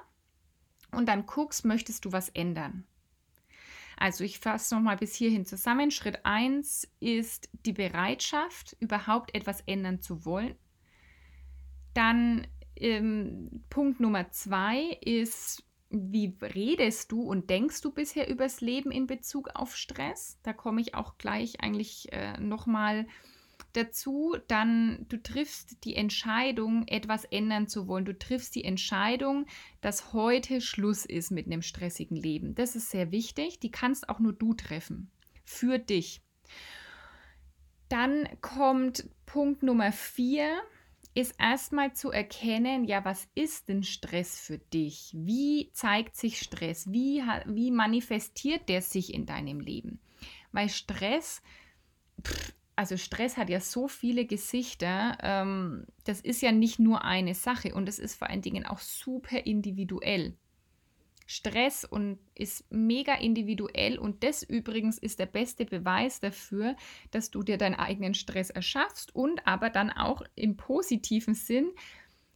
und 0.92 1.08
dann 1.08 1.26
guckst, 1.26 1.64
möchtest 1.64 2.04
du 2.04 2.12
was 2.12 2.28
ändern. 2.28 2.84
Also 4.02 4.24
ich 4.24 4.40
fasse 4.40 4.74
nochmal 4.74 4.96
bis 4.96 5.14
hierhin 5.14 5.46
zusammen. 5.46 5.92
Schritt 5.92 6.26
1 6.26 6.90
ist 6.98 7.48
die 7.64 7.72
Bereitschaft, 7.72 8.76
überhaupt 8.80 9.32
etwas 9.32 9.60
ändern 9.60 10.02
zu 10.02 10.24
wollen. 10.24 10.56
Dann 11.94 12.48
ähm, 12.74 13.62
Punkt 13.70 14.00
Nummer 14.00 14.28
2 14.28 14.98
ist, 15.02 15.62
wie 15.88 16.36
redest 16.42 17.12
du 17.12 17.20
und 17.22 17.48
denkst 17.48 17.80
du 17.82 17.92
bisher 17.92 18.28
übers 18.28 18.60
Leben 18.60 18.90
in 18.90 19.06
Bezug 19.06 19.50
auf 19.54 19.76
Stress? 19.76 20.36
Da 20.42 20.52
komme 20.52 20.80
ich 20.80 20.96
auch 20.96 21.16
gleich 21.16 21.60
eigentlich 21.60 22.12
äh, 22.12 22.36
nochmal 22.40 23.06
dazu, 23.76 24.36
dann 24.48 25.06
du 25.08 25.22
triffst 25.22 25.84
die 25.84 25.96
Entscheidung, 25.96 26.86
etwas 26.88 27.24
ändern 27.24 27.68
zu 27.68 27.86
wollen. 27.86 28.04
Du 28.04 28.18
triffst 28.18 28.54
die 28.54 28.64
Entscheidung, 28.64 29.46
dass 29.80 30.12
heute 30.12 30.60
Schluss 30.60 31.04
ist 31.04 31.30
mit 31.30 31.46
einem 31.46 31.62
stressigen 31.62 32.16
Leben. 32.16 32.54
Das 32.54 32.76
ist 32.76 32.90
sehr 32.90 33.10
wichtig. 33.10 33.60
Die 33.60 33.70
kannst 33.70 34.08
auch 34.08 34.18
nur 34.18 34.32
du 34.32 34.54
treffen. 34.54 35.10
Für 35.44 35.78
dich. 35.78 36.22
Dann 37.88 38.28
kommt 38.40 39.08
Punkt 39.26 39.62
Nummer 39.62 39.92
vier, 39.92 40.62
ist 41.14 41.34
erstmal 41.38 41.92
zu 41.92 42.10
erkennen, 42.10 42.84
ja, 42.84 43.04
was 43.04 43.28
ist 43.34 43.68
denn 43.68 43.82
Stress 43.82 44.40
für 44.40 44.58
dich? 44.58 45.12
Wie 45.14 45.70
zeigt 45.72 46.16
sich 46.16 46.38
Stress? 46.38 46.90
Wie, 46.90 47.22
wie 47.46 47.70
manifestiert 47.70 48.68
der 48.68 48.80
sich 48.80 49.12
in 49.12 49.26
deinem 49.26 49.60
Leben? 49.60 50.00
Weil 50.52 50.70
Stress 50.70 51.42
pff, 52.26 52.54
also 52.76 52.96
Stress 52.96 53.36
hat 53.36 53.50
ja 53.50 53.60
so 53.60 53.88
viele 53.88 54.24
Gesichter. 54.24 55.18
Ähm, 55.22 55.86
das 56.04 56.20
ist 56.20 56.42
ja 56.42 56.52
nicht 56.52 56.78
nur 56.78 57.04
eine 57.04 57.34
Sache 57.34 57.74
und 57.74 57.88
es 57.88 57.98
ist 57.98 58.14
vor 58.14 58.30
allen 58.30 58.42
Dingen 58.42 58.66
auch 58.66 58.78
super 58.78 59.38
individuell. 59.44 60.36
Stress 61.26 61.84
und 61.84 62.18
ist 62.34 62.70
mega 62.70 63.14
individuell 63.14 63.98
und 63.98 64.22
das 64.22 64.42
übrigens 64.42 64.98
ist 64.98 65.18
der 65.18 65.26
beste 65.26 65.64
Beweis 65.64 66.20
dafür, 66.20 66.76
dass 67.10 67.30
du 67.30 67.42
dir 67.42 67.56
deinen 67.58 67.76
eigenen 67.76 68.14
Stress 68.14 68.50
erschaffst 68.50 69.14
und 69.14 69.46
aber 69.46 69.70
dann 69.70 69.90
auch 69.90 70.22
im 70.34 70.56
positiven 70.56 71.34
Sinn 71.34 71.70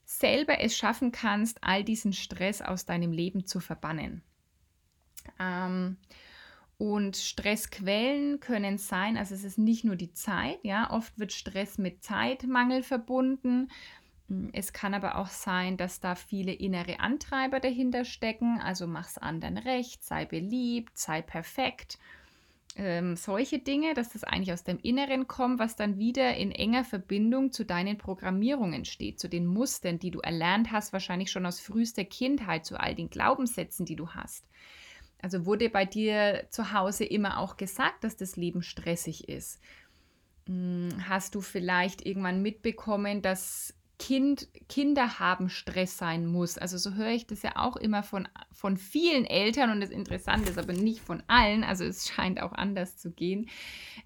selber 0.05 0.61
es 0.61 0.77
schaffen 0.77 1.13
kannst, 1.13 1.63
all 1.63 1.83
diesen 1.85 2.13
Stress 2.13 2.63
aus 2.63 2.87
deinem 2.87 3.13
Leben 3.13 3.45
zu 3.45 3.61
verbannen. 3.61 4.23
Ähm, 5.41 5.97
und 6.79 7.17
Stressquellen 7.17 8.41
können 8.41 8.77
sein, 8.79 9.17
also 9.17 9.35
es 9.35 9.45
ist 9.45 9.59
nicht 9.59 9.85
nur 9.85 9.97
die 9.97 10.13
Zeit, 10.13 10.59
ja, 10.63 10.91
oft 10.91 11.19
wird 11.19 11.33
Stress 11.33 11.79
mit 11.79 12.03
Zeitmangel 12.03 12.83
verbunden. 12.83 13.69
Hm, 14.29 14.51
es 14.53 14.73
kann 14.73 14.93
aber 14.93 15.17
auch 15.17 15.29
sein, 15.29 15.77
dass 15.79 16.01
da 16.01 16.15
viele 16.15 16.53
innere 16.53 17.01
Antreiber 17.01 17.61
dahinter 17.61 18.05
stecken, 18.05 18.61
also 18.61 18.87
mach's 18.87 19.17
anderen 19.17 19.57
recht, 19.57 20.05
sei 20.05 20.27
beliebt, 20.27 20.99
sei 20.99 21.23
perfekt. 21.23 21.99
Ähm, 22.79 23.17
solche 23.17 23.59
Dinge, 23.59 23.95
dass 23.95 24.11
das 24.11 24.23
eigentlich 24.23 24.53
aus 24.53 24.63
dem 24.63 24.79
Inneren 24.79 25.27
kommt, 25.27 25.59
was 25.59 25.77
dann 25.77 25.99
wieder 25.99 26.37
in 26.37 26.53
enger 26.53 26.85
Verbindung 26.85 27.51
zu 27.51 27.65
deinen 27.65 27.97
Programmierungen 27.97 28.85
steht, 28.85 29.19
zu 29.19 29.31
den 29.31 29.47
Mustern, 29.47 29.99
die 29.99 30.11
du 30.11 30.21
erlernt 30.21 30.73
hast, 30.73 30.93
wahrscheinlich 30.93 31.31
schon 31.31 31.47
aus 31.47 31.59
frühester 31.59 32.05
Kindheit, 32.05 32.67
zu 32.67 32.79
all 32.79 32.95
den 32.95 33.09
Glaubenssätzen, 33.09 33.87
die 33.87 33.97
du 33.97 34.11
hast. 34.11 34.45
Also 35.27 35.45
wurde 35.45 35.69
bei 35.71 35.85
dir 35.85 36.47
zu 36.51 36.73
Hause 36.73 37.05
immer 37.05 37.41
auch 37.41 37.57
gesagt, 37.57 38.05
dass 38.05 38.17
das 38.17 38.37
Leben 38.37 38.63
stressig 38.63 39.29
ist? 39.29 39.61
Hm, 40.47 40.91
hast 41.09 41.35
du 41.35 41.41
vielleicht 41.41 42.07
irgendwann 42.07 42.43
mitbekommen, 42.43 43.23
dass 43.23 43.75
kind, 43.99 44.47
Kinder 44.69 45.19
haben 45.19 45.49
Stress 45.49 45.99
sein 45.99 46.27
muss? 46.27 46.59
Also 46.59 46.79
so 46.79 46.95
höre 46.95 47.11
ich 47.11 47.27
das 47.27 47.43
ja 47.43 47.57
auch 47.57 47.75
immer 47.75 48.05
von, 48.05 48.29
von 48.53 48.77
vielen 48.77 49.25
Eltern 49.25 49.73
und 49.73 49.81
das 49.81 49.91
Interessante 49.91 50.49
ist 50.51 50.59
aber 50.59 50.75
nicht 50.75 51.01
von 51.01 51.21
allen, 51.27 51.65
also 51.65 51.83
es 51.83 52.07
scheint 52.07 52.41
auch 52.41 52.53
anders 52.53 52.97
zu 52.97 53.11
gehen. 53.11 53.49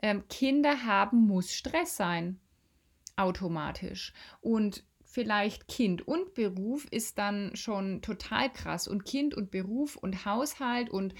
Ähm, 0.00 0.26
Kinder 0.30 0.86
haben 0.86 1.26
muss 1.26 1.52
Stress 1.52 1.98
sein, 1.98 2.40
automatisch. 3.16 4.14
Und 4.40 4.84
vielleicht 5.10 5.66
Kind 5.66 6.06
und 6.06 6.34
Beruf 6.34 6.86
ist 6.90 7.18
dann 7.18 7.54
schon 7.56 8.00
total 8.00 8.52
krass. 8.52 8.86
Und 8.86 9.04
Kind 9.04 9.34
und 9.34 9.50
Beruf 9.50 9.96
und 9.96 10.24
Haushalt 10.24 10.88
und 10.88 11.14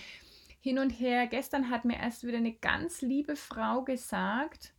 hin 0.61 0.79
und 0.79 0.91
her. 0.91 1.27
Gestern 1.27 1.71
hat 1.71 1.85
mir 1.85 1.99
erst 1.99 2.25
wieder 2.25 2.39
eine 2.39 2.53
ganz 2.53 3.03
liebe 3.03 3.35
Frau 3.35 3.83
gesagt, 3.83 4.75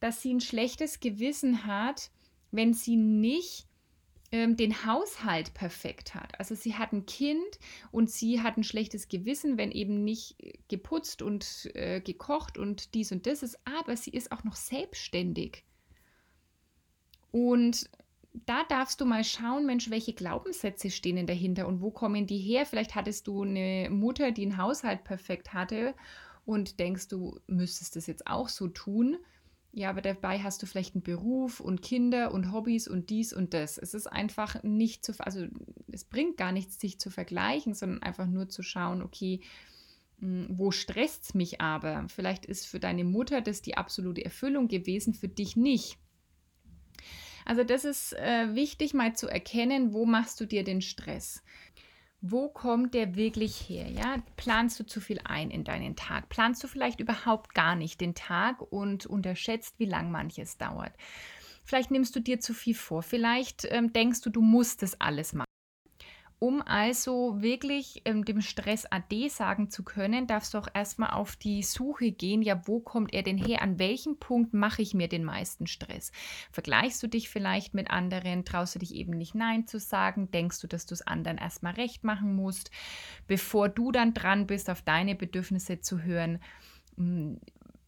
dass 0.00 0.20
sie 0.20 0.34
ein 0.34 0.40
schlechtes 0.40 0.98
Gewissen 0.98 1.64
hat, 1.64 2.10
wenn 2.50 2.74
sie 2.74 2.96
nicht 2.96 3.68
ähm, 4.32 4.56
den 4.56 4.84
Haushalt 4.84 5.54
perfekt 5.54 6.14
hat. 6.14 6.38
Also 6.40 6.56
sie 6.56 6.74
hat 6.74 6.92
ein 6.92 7.06
Kind 7.06 7.58
und 7.92 8.10
sie 8.10 8.40
hat 8.42 8.56
ein 8.56 8.64
schlechtes 8.64 9.08
Gewissen, 9.08 9.58
wenn 9.58 9.70
eben 9.70 10.02
nicht 10.02 10.36
geputzt 10.68 11.22
und 11.22 11.70
äh, 11.74 12.00
gekocht 12.00 12.58
und 12.58 12.94
dies 12.94 13.12
und 13.12 13.26
das 13.26 13.44
ist, 13.44 13.58
aber 13.64 13.96
sie 13.96 14.10
ist 14.10 14.32
auch 14.32 14.42
noch 14.42 14.56
selbstständig. 14.56 15.64
Und 17.30 17.88
da 18.32 18.64
darfst 18.64 19.00
du 19.00 19.06
mal 19.06 19.24
schauen, 19.24 19.66
Mensch, 19.66 19.90
welche 19.90 20.12
Glaubenssätze 20.12 20.90
stehen 20.90 21.16
denn 21.16 21.26
dahinter 21.26 21.66
und 21.66 21.80
wo 21.80 21.90
kommen 21.90 22.26
die 22.26 22.38
her? 22.38 22.64
Vielleicht 22.66 22.94
hattest 22.94 23.26
du 23.26 23.42
eine 23.42 23.88
Mutter, 23.90 24.30
die 24.30 24.42
einen 24.42 24.56
Haushalt 24.56 25.04
perfekt 25.04 25.52
hatte 25.52 25.94
und 26.44 26.78
denkst, 26.78 27.08
du 27.08 27.38
müsstest 27.46 27.96
das 27.96 28.06
jetzt 28.06 28.26
auch 28.26 28.48
so 28.48 28.68
tun. 28.68 29.16
Ja, 29.72 29.90
aber 29.90 30.02
dabei 30.02 30.40
hast 30.40 30.62
du 30.62 30.66
vielleicht 30.66 30.94
einen 30.94 31.02
Beruf 31.02 31.60
und 31.60 31.80
Kinder 31.80 32.32
und 32.32 32.52
Hobbys 32.52 32.88
und 32.88 33.10
dies 33.10 33.32
und 33.32 33.54
das. 33.54 33.78
Es 33.78 33.94
ist 33.94 34.08
einfach 34.08 34.62
nicht 34.64 35.04
zu, 35.04 35.12
also 35.18 35.46
es 35.92 36.04
bringt 36.04 36.36
gar 36.36 36.50
nichts, 36.50 36.80
sich 36.80 36.98
zu 36.98 37.10
vergleichen, 37.10 37.74
sondern 37.74 38.02
einfach 38.02 38.26
nur 38.26 38.48
zu 38.48 38.62
schauen, 38.62 39.00
okay, 39.00 39.40
hm, 40.18 40.48
wo 40.50 40.72
stresst 40.72 41.24
es 41.24 41.34
mich 41.34 41.60
aber? 41.60 42.06
Vielleicht 42.08 42.46
ist 42.46 42.66
für 42.66 42.80
deine 42.80 43.04
Mutter 43.04 43.40
das 43.40 43.62
die 43.62 43.76
absolute 43.76 44.24
Erfüllung 44.24 44.66
gewesen, 44.66 45.14
für 45.14 45.28
dich 45.28 45.56
nicht. 45.56 45.98
Also 47.50 47.64
das 47.64 47.84
ist 47.84 48.12
äh, 48.12 48.54
wichtig 48.54 48.94
mal 48.94 49.16
zu 49.16 49.26
erkennen, 49.26 49.92
wo 49.92 50.06
machst 50.06 50.40
du 50.40 50.44
dir 50.44 50.62
den 50.62 50.80
Stress? 50.80 51.42
Wo 52.20 52.48
kommt 52.48 52.94
der 52.94 53.16
wirklich 53.16 53.68
her? 53.68 53.90
Ja, 53.90 54.22
planst 54.36 54.78
du 54.78 54.86
zu 54.86 55.00
viel 55.00 55.18
ein 55.24 55.50
in 55.50 55.64
deinen 55.64 55.96
Tag? 55.96 56.28
Planst 56.28 56.62
du 56.62 56.68
vielleicht 56.68 57.00
überhaupt 57.00 57.52
gar 57.52 57.74
nicht 57.74 58.00
den 58.00 58.14
Tag 58.14 58.62
und 58.70 59.04
unterschätzt, 59.04 59.80
wie 59.80 59.86
lang 59.86 60.12
manches 60.12 60.58
dauert? 60.58 60.92
Vielleicht 61.64 61.90
nimmst 61.90 62.14
du 62.14 62.20
dir 62.20 62.38
zu 62.38 62.54
viel 62.54 62.76
vor. 62.76 63.02
Vielleicht 63.02 63.66
ähm, 63.68 63.92
denkst 63.92 64.20
du, 64.20 64.30
du 64.30 64.42
musst 64.42 64.82
das 64.82 65.00
alles 65.00 65.32
machen. 65.32 65.49
Um 66.42 66.62
also 66.62 67.42
wirklich 67.42 68.00
ähm, 68.06 68.24
dem 68.24 68.40
Stress 68.40 68.86
AD 68.86 69.28
sagen 69.28 69.68
zu 69.68 69.84
können, 69.84 70.26
darfst 70.26 70.54
du 70.54 70.58
auch 70.58 70.68
erstmal 70.72 71.10
auf 71.10 71.36
die 71.36 71.62
Suche 71.62 72.12
gehen, 72.12 72.40
ja, 72.40 72.66
wo 72.66 72.80
kommt 72.80 73.12
er 73.12 73.22
denn 73.22 73.36
her? 73.36 73.60
An 73.60 73.78
welchem 73.78 74.18
Punkt 74.18 74.54
mache 74.54 74.80
ich 74.80 74.94
mir 74.94 75.06
den 75.06 75.22
meisten 75.22 75.66
Stress? 75.66 76.12
Vergleichst 76.50 77.02
du 77.02 77.08
dich 77.08 77.28
vielleicht 77.28 77.74
mit 77.74 77.90
anderen? 77.90 78.46
Traust 78.46 78.74
du 78.74 78.78
dich 78.78 78.94
eben 78.94 79.18
nicht 79.18 79.34
Nein 79.34 79.66
zu 79.66 79.78
sagen? 79.78 80.30
Denkst 80.30 80.62
du, 80.62 80.66
dass 80.66 80.86
du 80.86 80.94
es 80.94 81.06
anderen 81.06 81.36
erstmal 81.36 81.74
recht 81.74 82.04
machen 82.04 82.34
musst, 82.34 82.70
bevor 83.26 83.68
du 83.68 83.92
dann 83.92 84.14
dran 84.14 84.46
bist, 84.46 84.70
auf 84.70 84.80
deine 84.80 85.14
Bedürfnisse 85.14 85.82
zu 85.82 86.02
hören? 86.02 86.40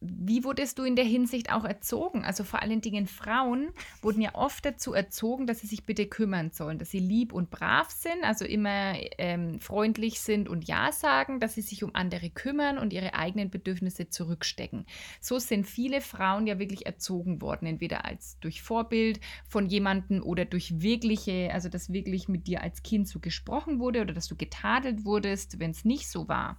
Wie 0.05 0.43
wurdest 0.43 0.79
du 0.79 0.83
in 0.83 0.95
der 0.95 1.05
Hinsicht 1.05 1.51
auch 1.51 1.63
erzogen? 1.63 2.25
Also 2.25 2.43
vor 2.43 2.61
allen 2.61 2.81
Dingen 2.81 3.07
Frauen 3.07 3.69
wurden 4.01 4.21
ja 4.21 4.35
oft 4.35 4.65
dazu 4.65 4.93
erzogen, 4.93 5.47
dass 5.47 5.59
sie 5.59 5.67
sich 5.67 5.85
bitte 5.85 6.07
kümmern 6.07 6.51
sollen, 6.51 6.77
dass 6.77 6.91
sie 6.91 6.99
lieb 6.99 7.31
und 7.31 7.49
brav 7.49 7.89
sind, 7.89 8.23
also 8.23 8.43
immer 8.45 8.95
ähm, 9.17 9.59
freundlich 9.59 10.19
sind 10.19 10.49
und 10.49 10.67
Ja 10.67 10.91
sagen, 10.91 11.39
dass 11.39 11.55
sie 11.55 11.61
sich 11.61 11.83
um 11.83 11.91
andere 11.93 12.29
kümmern 12.29 12.77
und 12.77 12.91
ihre 12.91 13.13
eigenen 13.13 13.49
Bedürfnisse 13.49 14.09
zurückstecken. 14.09 14.85
So 15.21 15.39
sind 15.39 15.65
viele 15.65 16.01
Frauen 16.01 16.47
ja 16.47 16.59
wirklich 16.59 16.85
erzogen 16.85 17.41
worden, 17.41 17.65
entweder 17.67 18.05
als 18.05 18.39
durch 18.39 18.61
Vorbild 18.61 19.19
von 19.47 19.67
jemandem 19.67 20.21
oder 20.21 20.45
durch 20.45 20.81
wirkliche, 20.81 21.49
also 21.53 21.69
dass 21.69 21.93
wirklich 21.93 22.27
mit 22.27 22.47
dir 22.47 22.61
als 22.61 22.83
Kind 22.83 23.07
so 23.07 23.19
gesprochen 23.19 23.79
wurde 23.79 24.01
oder 24.01 24.13
dass 24.13 24.27
du 24.27 24.35
getadelt 24.35 25.05
wurdest, 25.05 25.59
wenn 25.59 25.71
es 25.71 25.85
nicht 25.85 26.09
so 26.09 26.27
war. 26.27 26.57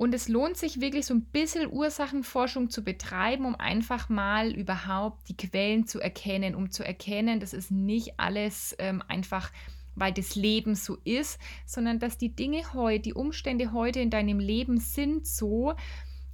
Und 0.00 0.14
es 0.14 0.28
lohnt 0.28 0.56
sich 0.56 0.80
wirklich 0.80 1.04
so 1.04 1.12
ein 1.12 1.26
bisschen 1.26 1.70
Ursachenforschung 1.70 2.70
zu 2.70 2.82
betreiben, 2.82 3.44
um 3.44 3.54
einfach 3.54 4.08
mal 4.08 4.50
überhaupt 4.50 5.28
die 5.28 5.36
Quellen 5.36 5.86
zu 5.86 6.00
erkennen, 6.00 6.54
um 6.54 6.70
zu 6.70 6.82
erkennen, 6.82 7.38
dass 7.38 7.52
es 7.52 7.70
nicht 7.70 8.18
alles 8.18 8.74
ähm, 8.78 9.02
einfach 9.08 9.52
weil 9.96 10.14
das 10.14 10.36
Leben 10.36 10.74
so 10.74 10.96
ist, 11.04 11.38
sondern 11.66 11.98
dass 11.98 12.16
die 12.16 12.34
Dinge 12.34 12.72
heute, 12.72 13.00
die 13.00 13.12
Umstände 13.12 13.74
heute 13.74 14.00
in 14.00 14.08
deinem 14.08 14.38
Leben 14.38 14.78
sind 14.78 15.26
so, 15.26 15.74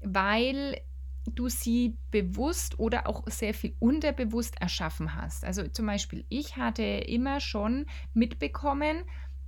weil 0.00 0.80
du 1.26 1.48
sie 1.48 1.96
bewusst 2.12 2.78
oder 2.78 3.08
auch 3.08 3.24
sehr 3.26 3.52
viel 3.52 3.74
unterbewusst 3.80 4.60
erschaffen 4.60 5.16
hast. 5.16 5.44
Also 5.44 5.66
zum 5.66 5.86
Beispiel, 5.86 6.24
ich 6.28 6.56
hatte 6.56 6.84
immer 6.84 7.40
schon 7.40 7.86
mitbekommen, 8.14 9.02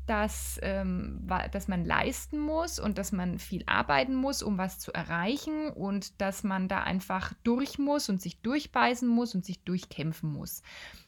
dass, 0.08 0.58
ähm, 0.62 1.26
dass 1.52 1.68
man 1.68 1.84
leisten 1.84 2.38
muss 2.38 2.78
und 2.78 2.98
dass 2.98 3.12
man 3.12 3.38
viel 3.38 3.62
arbeiten 3.66 4.14
muss, 4.14 4.42
um 4.42 4.56
was 4.56 4.78
zu 4.78 4.92
erreichen 4.92 5.70
und 5.70 6.20
dass 6.20 6.44
man 6.44 6.68
da 6.68 6.82
einfach 6.82 7.34
durch 7.44 7.78
muss 7.78 8.08
und 8.08 8.20
sich 8.20 8.40
durchbeißen 8.40 9.08
muss 9.08 9.34
und 9.34 9.44
sich 9.44 9.62
durchkämpfen 9.64 10.32
muss. 10.32 10.62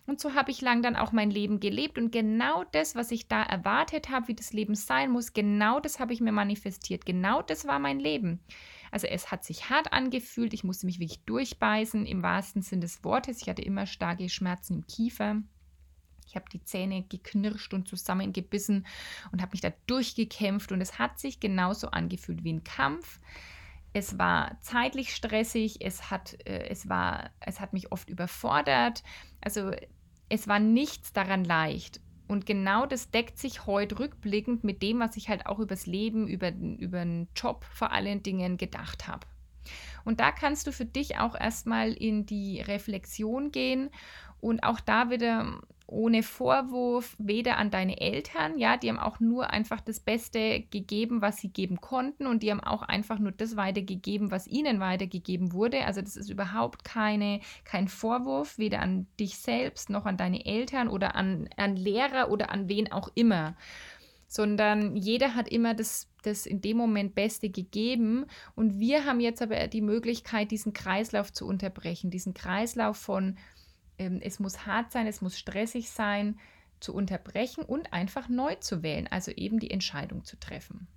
Und 0.06 0.20
so 0.20 0.34
habe 0.34 0.50
ich 0.50 0.60
lang 0.60 0.82
dann 0.82 0.96
auch 0.96 1.12
mein 1.12 1.30
Leben 1.30 1.60
gelebt 1.60 1.96
und 1.96 2.10
genau 2.10 2.64
das, 2.72 2.94
was 2.94 3.10
ich 3.10 3.28
da 3.28 3.42
erwartet 3.42 4.10
habe, 4.10 4.28
wie 4.28 4.34
das 4.34 4.52
Leben 4.52 4.74
sein 4.74 5.10
muss, 5.10 5.32
genau 5.32 5.80
das 5.80 6.00
habe 6.00 6.12
ich 6.12 6.20
mir 6.20 6.32
manifestiert. 6.32 7.06
Genau 7.06 7.42
das 7.42 7.66
war 7.66 7.78
mein 7.78 8.00
Leben. 8.00 8.40
Also 8.90 9.06
es 9.06 9.30
hat 9.30 9.44
sich 9.44 9.70
hart 9.70 9.92
angefühlt, 9.92 10.52
ich 10.52 10.64
musste 10.64 10.86
mich 10.86 10.98
wirklich 10.98 11.24
durchbeißen 11.24 12.06
im 12.06 12.22
wahrsten 12.22 12.62
Sinn 12.62 12.80
des 12.80 13.04
Wortes. 13.04 13.40
Ich 13.40 13.48
hatte 13.48 13.62
immer 13.62 13.86
starke 13.86 14.28
Schmerzen 14.28 14.74
im 14.74 14.86
Kiefer. 14.86 15.42
Ich 16.30 16.36
habe 16.36 16.46
die 16.52 16.62
Zähne 16.62 17.02
geknirscht 17.02 17.74
und 17.74 17.88
zusammengebissen 17.88 18.86
und 19.32 19.42
habe 19.42 19.50
mich 19.50 19.60
da 19.60 19.72
durchgekämpft 19.88 20.70
und 20.70 20.80
es 20.80 20.96
hat 20.98 21.18
sich 21.18 21.40
genauso 21.40 21.90
angefühlt 21.90 22.44
wie 22.44 22.52
ein 22.52 22.62
Kampf. 22.62 23.18
Es 23.92 24.16
war 24.16 24.56
zeitlich 24.60 25.12
stressig, 25.12 25.84
es 25.84 26.12
hat, 26.12 26.34
äh, 26.46 26.68
es 26.68 26.88
war, 26.88 27.30
es 27.40 27.58
hat 27.58 27.72
mich 27.72 27.90
oft 27.90 28.08
überfordert. 28.08 29.02
Also 29.40 29.72
es 30.28 30.46
war 30.46 30.60
nichts 30.60 31.12
daran 31.12 31.44
leicht. 31.44 32.00
Und 32.28 32.46
genau 32.46 32.86
das 32.86 33.10
deckt 33.10 33.36
sich 33.36 33.66
heute 33.66 33.98
rückblickend 33.98 34.62
mit 34.62 34.84
dem, 34.84 35.00
was 35.00 35.16
ich 35.16 35.28
halt 35.28 35.46
auch 35.46 35.58
übers 35.58 35.86
Leben, 35.86 36.28
über, 36.28 36.52
über 36.52 37.00
den 37.00 37.26
Job 37.34 37.64
vor 37.64 37.90
allen 37.90 38.22
Dingen 38.22 38.56
gedacht 38.56 39.08
habe. 39.08 39.26
Und 40.04 40.20
da 40.20 40.30
kannst 40.30 40.68
du 40.68 40.72
für 40.72 40.84
dich 40.84 41.18
auch 41.18 41.34
erstmal 41.34 41.92
in 41.92 42.26
die 42.26 42.60
Reflexion 42.60 43.50
gehen 43.50 43.90
und 44.40 44.62
auch 44.62 44.80
da 44.80 45.10
wieder 45.10 45.60
ohne 45.90 46.22
Vorwurf, 46.22 47.16
weder 47.18 47.58
an 47.58 47.70
deine 47.70 48.00
Eltern, 48.00 48.58
ja, 48.58 48.76
die 48.76 48.88
haben 48.88 48.98
auch 48.98 49.20
nur 49.20 49.50
einfach 49.50 49.80
das 49.80 50.00
Beste 50.00 50.60
gegeben, 50.70 51.20
was 51.20 51.38
sie 51.38 51.48
geben 51.48 51.80
konnten 51.80 52.26
und 52.26 52.42
die 52.42 52.50
haben 52.50 52.60
auch 52.60 52.82
einfach 52.82 53.18
nur 53.18 53.32
das 53.32 53.56
weitergegeben, 53.56 54.30
was 54.30 54.46
ihnen 54.46 54.80
weitergegeben 54.80 55.52
wurde. 55.52 55.84
Also 55.84 56.00
das 56.00 56.16
ist 56.16 56.30
überhaupt 56.30 56.84
keine, 56.84 57.40
kein 57.64 57.88
Vorwurf, 57.88 58.56
weder 58.56 58.80
an 58.80 59.06
dich 59.18 59.38
selbst 59.38 59.90
noch 59.90 60.06
an 60.06 60.16
deine 60.16 60.46
Eltern 60.46 60.88
oder 60.88 61.16
an, 61.16 61.48
an 61.56 61.76
Lehrer 61.76 62.30
oder 62.30 62.50
an 62.50 62.68
wen 62.68 62.92
auch 62.92 63.10
immer, 63.14 63.56
sondern 64.28 64.96
jeder 64.96 65.34
hat 65.34 65.48
immer 65.48 65.74
das, 65.74 66.08
das 66.22 66.46
in 66.46 66.60
dem 66.60 66.76
Moment 66.76 67.16
Beste 67.16 67.50
gegeben 67.50 68.26
und 68.54 68.78
wir 68.78 69.04
haben 69.04 69.18
jetzt 69.18 69.42
aber 69.42 69.66
die 69.66 69.82
Möglichkeit, 69.82 70.52
diesen 70.52 70.72
Kreislauf 70.72 71.32
zu 71.32 71.46
unterbrechen, 71.46 72.10
diesen 72.10 72.32
Kreislauf 72.32 72.96
von 72.96 73.36
es 74.20 74.40
muss 74.40 74.66
hart 74.66 74.92
sein, 74.92 75.06
es 75.06 75.20
muss 75.20 75.38
stressig 75.38 75.90
sein, 75.90 76.38
zu 76.80 76.94
unterbrechen 76.94 77.62
und 77.62 77.92
einfach 77.92 78.28
neu 78.28 78.54
zu 78.56 78.82
wählen, 78.82 79.06
also 79.06 79.30
eben 79.32 79.60
die 79.60 79.70
Entscheidung 79.70 80.24
zu 80.24 80.38
treffen. 80.38 80.88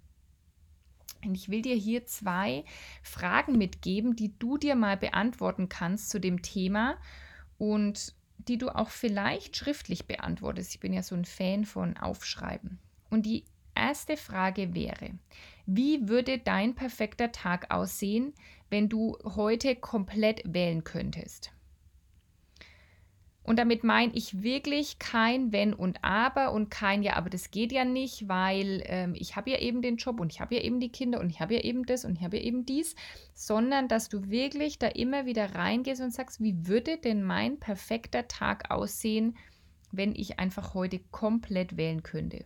Und 1.26 1.36
ich 1.36 1.50
will 1.50 1.62
dir 1.62 1.76
hier 1.76 2.06
zwei 2.06 2.66
Fragen 3.02 3.58
mitgeben, 3.58 4.16
die 4.16 4.38
du 4.40 4.58
dir 4.58 4.76
mal 4.76 4.98
beantworten 4.98 5.70
kannst 5.70 6.10
zu 6.10 6.20
dem 6.20 6.42
Thema 6.42 6.98
und 7.58 8.14
die 8.38 8.58
du 8.58 8.70
auch 8.70 8.90
vielleicht 8.90 9.56
schriftlich 9.56 10.06
beantwortest. 10.06 10.74
Ich 10.74 10.80
bin 10.80 10.94
ja 10.94 11.04
so 11.04 11.16
ein 11.16 11.26
Fan 11.26 11.66
von 11.66 11.98
Aufschreiben. 11.98 12.80
Und 13.10 13.26
die 13.26 13.46
erste 13.76 14.18
Frage 14.18 14.74
wäre, 14.74 15.12
wie 15.66 16.10
würde 16.10 16.40
dein 16.40 16.76
perfekter 16.76 17.32
Tag 17.32 17.74
aussehen, 17.74 18.34
wenn 18.70 18.90
du 18.90 19.18
heute 19.24 19.76
komplett 19.76 20.42
wählen 20.46 20.84
könntest? 20.84 21.54
Und 23.44 23.60
damit 23.60 23.84
meine 23.84 24.14
ich 24.14 24.42
wirklich 24.42 25.00
kein 25.00 25.52
Wenn 25.52 25.74
und 25.74 26.02
Aber 26.02 26.54
und 26.54 26.70
kein 26.70 27.04
Ja, 27.04 27.18
aber 27.18 27.30
das 27.30 27.52
geht 27.52 27.74
ja 27.74 27.84
nicht, 27.84 28.30
weil 28.30 28.84
ähm, 28.86 29.16
ich 29.18 29.36
habe 29.36 29.52
ja 29.52 29.60
eben 29.60 29.82
den 29.82 29.98
Job 29.98 30.22
und 30.22 30.32
ich 30.32 30.40
habe 30.40 30.56
ja 30.56 30.62
eben 30.62 30.80
die 30.80 30.92
Kinder 30.92 31.20
und 31.20 31.30
ich 31.30 31.42
habe 31.42 31.56
ja 31.56 31.60
eben 31.62 31.86
das 31.86 32.06
und 32.06 32.18
ich 32.18 32.24
habe 32.24 32.38
ja 32.38 32.44
eben 32.44 32.66
dies, 32.66 32.96
sondern 33.34 33.90
dass 33.90 34.08
du 34.08 34.30
wirklich 34.30 34.80
da 34.80 34.88
immer 34.88 35.26
wieder 35.26 35.56
reingehst 35.56 36.02
und 36.02 36.14
sagst, 36.14 36.42
wie 36.42 36.68
würde 36.68 36.98
denn 36.98 37.22
mein 37.22 37.60
perfekter 37.60 38.30
Tag 38.30 38.72
aussehen, 38.72 39.38
wenn 39.92 40.16
ich 40.16 40.40
einfach 40.40 40.74
heute 40.74 41.00
komplett 41.12 41.76
wählen 41.76 42.02
könnte? 42.02 42.46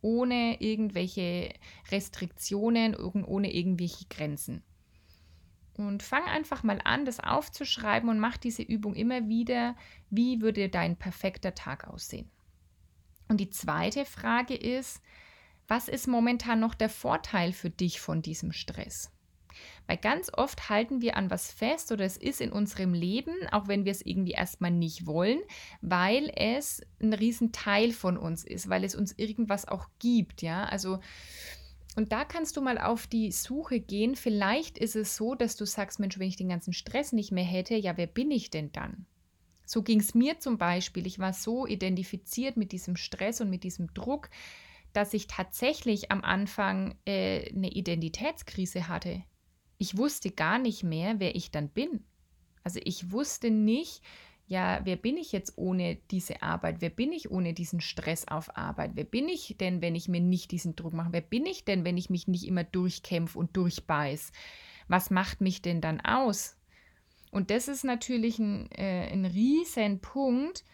Ohne 0.00 0.62
irgendwelche 0.62 1.50
Restriktionen, 1.90 2.96
ohne 2.96 3.52
irgendwelche 3.52 4.06
Grenzen. 4.08 4.62
Und 5.74 6.02
fang 6.02 6.24
einfach 6.24 6.62
mal 6.62 6.80
an, 6.84 7.04
das 7.04 7.20
aufzuschreiben 7.20 8.10
und 8.10 8.18
mach 8.18 8.36
diese 8.36 8.62
Übung 8.62 8.94
immer 8.94 9.28
wieder. 9.28 9.76
Wie 10.10 10.40
würde 10.40 10.68
dein 10.68 10.96
perfekter 10.96 11.54
Tag 11.54 11.88
aussehen? 11.88 12.28
Und 13.28 13.38
die 13.38 13.50
zweite 13.50 14.04
Frage 14.04 14.54
ist, 14.54 15.00
was 15.68 15.88
ist 15.88 16.08
momentan 16.08 16.58
noch 16.58 16.74
der 16.74 16.88
Vorteil 16.88 17.52
für 17.52 17.70
dich 17.70 18.00
von 18.00 18.22
diesem 18.22 18.52
Stress? 18.52 19.12
Weil 19.86 19.96
ganz 19.96 20.30
oft 20.32 20.68
halten 20.68 21.00
wir 21.00 21.16
an 21.16 21.30
was 21.30 21.52
fest 21.52 21.92
oder 21.92 22.04
es 22.04 22.16
ist 22.16 22.40
in 22.40 22.52
unserem 22.52 22.94
Leben, 22.94 23.34
auch 23.52 23.68
wenn 23.68 23.84
wir 23.84 23.92
es 23.92 24.04
irgendwie 24.04 24.32
erstmal 24.32 24.70
nicht 24.70 25.06
wollen, 25.06 25.40
weil 25.80 26.30
es 26.34 26.82
ein 27.00 27.12
Riesenteil 27.12 27.92
von 27.92 28.16
uns 28.16 28.44
ist, 28.44 28.68
weil 28.68 28.84
es 28.84 28.94
uns 28.94 29.12
irgendwas 29.16 29.66
auch 29.66 29.86
gibt, 29.98 30.42
ja. 30.42 30.64
Also 30.64 31.00
und 32.00 32.12
da 32.12 32.24
kannst 32.24 32.56
du 32.56 32.62
mal 32.62 32.78
auf 32.78 33.06
die 33.06 33.30
Suche 33.30 33.78
gehen. 33.78 34.16
Vielleicht 34.16 34.78
ist 34.78 34.96
es 34.96 35.16
so, 35.16 35.34
dass 35.34 35.56
du 35.56 35.66
sagst, 35.66 36.00
Mensch, 36.00 36.18
wenn 36.18 36.28
ich 36.28 36.36
den 36.36 36.48
ganzen 36.48 36.72
Stress 36.72 37.12
nicht 37.12 37.30
mehr 37.30 37.44
hätte, 37.44 37.74
ja, 37.74 37.98
wer 37.98 38.06
bin 38.06 38.30
ich 38.30 38.48
denn 38.48 38.72
dann? 38.72 39.04
So 39.66 39.82
ging 39.82 40.00
es 40.00 40.14
mir 40.14 40.38
zum 40.40 40.56
Beispiel. 40.56 41.06
Ich 41.06 41.18
war 41.18 41.34
so 41.34 41.66
identifiziert 41.66 42.56
mit 42.56 42.72
diesem 42.72 42.96
Stress 42.96 43.42
und 43.42 43.50
mit 43.50 43.64
diesem 43.64 43.92
Druck, 43.92 44.30
dass 44.94 45.12
ich 45.12 45.26
tatsächlich 45.26 46.10
am 46.10 46.24
Anfang 46.24 46.94
äh, 47.04 47.52
eine 47.54 47.70
Identitätskrise 47.70 48.88
hatte. 48.88 49.22
Ich 49.76 49.98
wusste 49.98 50.30
gar 50.30 50.58
nicht 50.58 50.82
mehr, 50.82 51.20
wer 51.20 51.36
ich 51.36 51.50
dann 51.50 51.68
bin. 51.68 52.04
Also 52.64 52.80
ich 52.82 53.12
wusste 53.12 53.50
nicht, 53.50 54.00
ja, 54.50 54.80
wer 54.82 54.96
bin 54.96 55.16
ich 55.16 55.30
jetzt 55.30 55.56
ohne 55.58 55.98
diese 56.10 56.42
Arbeit? 56.42 56.80
Wer 56.80 56.90
bin 56.90 57.12
ich 57.12 57.30
ohne 57.30 57.54
diesen 57.54 57.80
Stress 57.80 58.26
auf 58.26 58.56
Arbeit? 58.56 58.90
Wer 58.94 59.04
bin 59.04 59.28
ich 59.28 59.54
denn, 59.60 59.80
wenn 59.80 59.94
ich 59.94 60.08
mir 60.08 60.20
nicht 60.20 60.50
diesen 60.50 60.74
Druck 60.74 60.92
mache? 60.92 61.12
Wer 61.12 61.20
bin 61.20 61.46
ich 61.46 61.64
denn, 61.64 61.84
wenn 61.84 61.96
ich 61.96 62.10
mich 62.10 62.26
nicht 62.26 62.48
immer 62.48 62.64
durchkämpfe 62.64 63.38
und 63.38 63.56
durchbeiß? 63.56 64.32
Was 64.88 65.10
macht 65.10 65.40
mich 65.40 65.62
denn 65.62 65.80
dann 65.80 66.00
aus? 66.00 66.56
Und 67.30 67.50
das 67.50 67.68
ist 67.68 67.84
natürlich 67.84 68.40
ein, 68.40 68.68
äh, 68.72 69.12
ein 69.12 69.24
riesen 69.24 70.00
Punkt, 70.00 70.64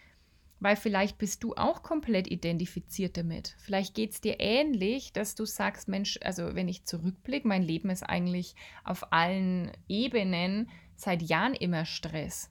weil 0.58 0.76
vielleicht 0.76 1.18
bist 1.18 1.44
du 1.44 1.52
auch 1.54 1.82
komplett 1.82 2.28
identifiziert 2.28 3.18
damit. 3.18 3.56
Vielleicht 3.58 3.94
geht 3.94 4.12
es 4.12 4.22
dir 4.22 4.36
ähnlich, 4.40 5.12
dass 5.12 5.34
du 5.34 5.44
sagst, 5.44 5.86
Mensch, 5.86 6.18
also 6.22 6.54
wenn 6.54 6.68
ich 6.68 6.86
zurückblicke, 6.86 7.46
mein 7.46 7.62
Leben 7.62 7.90
ist 7.90 8.04
eigentlich 8.04 8.54
auf 8.84 9.12
allen 9.12 9.70
Ebenen 9.86 10.70
seit 10.94 11.20
Jahren 11.20 11.52
immer 11.52 11.84
Stress 11.84 12.48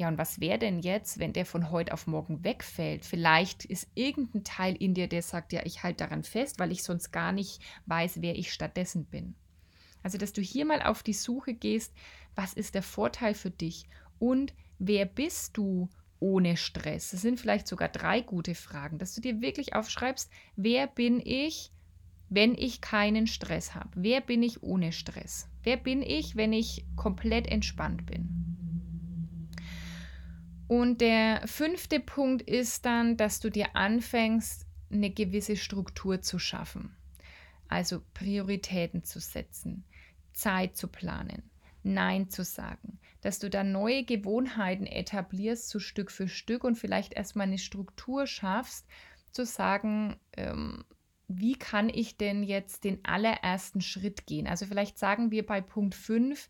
Ja, 0.00 0.08
und 0.08 0.16
was 0.16 0.40
wäre 0.40 0.58
denn 0.58 0.78
jetzt, 0.78 1.18
wenn 1.18 1.34
der 1.34 1.44
von 1.44 1.70
heute 1.70 1.92
auf 1.92 2.06
morgen 2.06 2.42
wegfällt? 2.42 3.04
Vielleicht 3.04 3.66
ist 3.66 3.86
irgendein 3.94 4.44
Teil 4.44 4.74
in 4.74 4.94
dir, 4.94 5.08
der 5.08 5.20
sagt, 5.20 5.52
ja, 5.52 5.60
ich 5.66 5.82
halte 5.82 6.04
daran 6.04 6.24
fest, 6.24 6.58
weil 6.58 6.72
ich 6.72 6.82
sonst 6.82 7.10
gar 7.10 7.32
nicht 7.32 7.60
weiß, 7.84 8.22
wer 8.22 8.34
ich 8.34 8.50
stattdessen 8.50 9.04
bin. 9.04 9.34
Also, 10.02 10.16
dass 10.16 10.32
du 10.32 10.40
hier 10.40 10.64
mal 10.64 10.80
auf 10.80 11.02
die 11.02 11.12
Suche 11.12 11.52
gehst, 11.52 11.92
was 12.34 12.54
ist 12.54 12.74
der 12.74 12.82
Vorteil 12.82 13.34
für 13.34 13.50
dich 13.50 13.88
und 14.18 14.54
wer 14.78 15.04
bist 15.04 15.58
du 15.58 15.90
ohne 16.18 16.56
Stress? 16.56 17.10
Das 17.10 17.20
sind 17.20 17.38
vielleicht 17.38 17.68
sogar 17.68 17.90
drei 17.90 18.22
gute 18.22 18.54
Fragen, 18.54 18.96
dass 18.96 19.14
du 19.14 19.20
dir 19.20 19.42
wirklich 19.42 19.74
aufschreibst, 19.74 20.30
wer 20.56 20.86
bin 20.86 21.20
ich, 21.22 21.72
wenn 22.30 22.54
ich 22.54 22.80
keinen 22.80 23.26
Stress 23.26 23.74
habe? 23.74 23.90
Wer 23.96 24.22
bin 24.22 24.42
ich 24.42 24.62
ohne 24.62 24.92
Stress? 24.92 25.50
Wer 25.62 25.76
bin 25.76 26.00
ich, 26.00 26.36
wenn 26.36 26.54
ich 26.54 26.86
komplett 26.96 27.46
entspannt 27.46 28.06
bin? 28.06 28.59
Und 30.70 31.00
der 31.00 31.42
fünfte 31.48 31.98
Punkt 31.98 32.42
ist 32.42 32.86
dann, 32.86 33.16
dass 33.16 33.40
du 33.40 33.50
dir 33.50 33.74
anfängst, 33.74 34.66
eine 34.88 35.10
gewisse 35.10 35.56
Struktur 35.56 36.22
zu 36.22 36.38
schaffen. 36.38 36.94
Also 37.66 38.02
Prioritäten 38.14 39.02
zu 39.02 39.18
setzen, 39.18 39.82
Zeit 40.32 40.76
zu 40.76 40.86
planen, 40.86 41.42
Nein 41.82 42.30
zu 42.30 42.44
sagen, 42.44 43.00
dass 43.20 43.40
du 43.40 43.50
dann 43.50 43.72
neue 43.72 44.04
Gewohnheiten 44.04 44.86
etablierst, 44.86 45.70
so 45.70 45.80
Stück 45.80 46.12
für 46.12 46.28
Stück 46.28 46.62
und 46.62 46.76
vielleicht 46.76 47.14
erstmal 47.14 47.48
eine 47.48 47.58
Struktur 47.58 48.28
schaffst, 48.28 48.86
zu 49.32 49.44
sagen, 49.44 50.20
ähm, 50.36 50.84
wie 51.26 51.56
kann 51.56 51.88
ich 51.88 52.16
denn 52.16 52.44
jetzt 52.44 52.84
den 52.84 53.04
allerersten 53.04 53.80
Schritt 53.80 54.24
gehen? 54.24 54.46
Also 54.46 54.66
vielleicht 54.66 55.00
sagen 55.00 55.32
wir 55.32 55.44
bei 55.44 55.62
Punkt 55.62 55.96
5, 55.96 56.48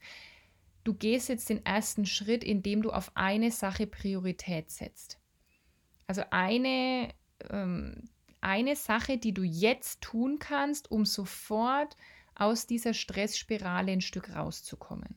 du 0.84 0.94
gehst 0.94 1.28
jetzt 1.28 1.48
den 1.48 1.64
ersten 1.64 2.06
Schritt, 2.06 2.44
indem 2.44 2.82
du 2.82 2.90
auf 2.90 3.12
eine 3.14 3.50
Sache 3.50 3.86
Priorität 3.86 4.70
setzt. 4.70 5.18
Also 6.06 6.22
eine, 6.30 7.14
ähm, 7.50 8.08
eine 8.40 8.76
Sache, 8.76 9.18
die 9.18 9.32
du 9.32 9.42
jetzt 9.42 10.00
tun 10.00 10.38
kannst, 10.38 10.90
um 10.90 11.04
sofort 11.04 11.96
aus 12.34 12.66
dieser 12.66 12.94
Stressspirale 12.94 13.92
ein 13.92 14.00
Stück 14.00 14.34
rauszukommen. 14.34 15.16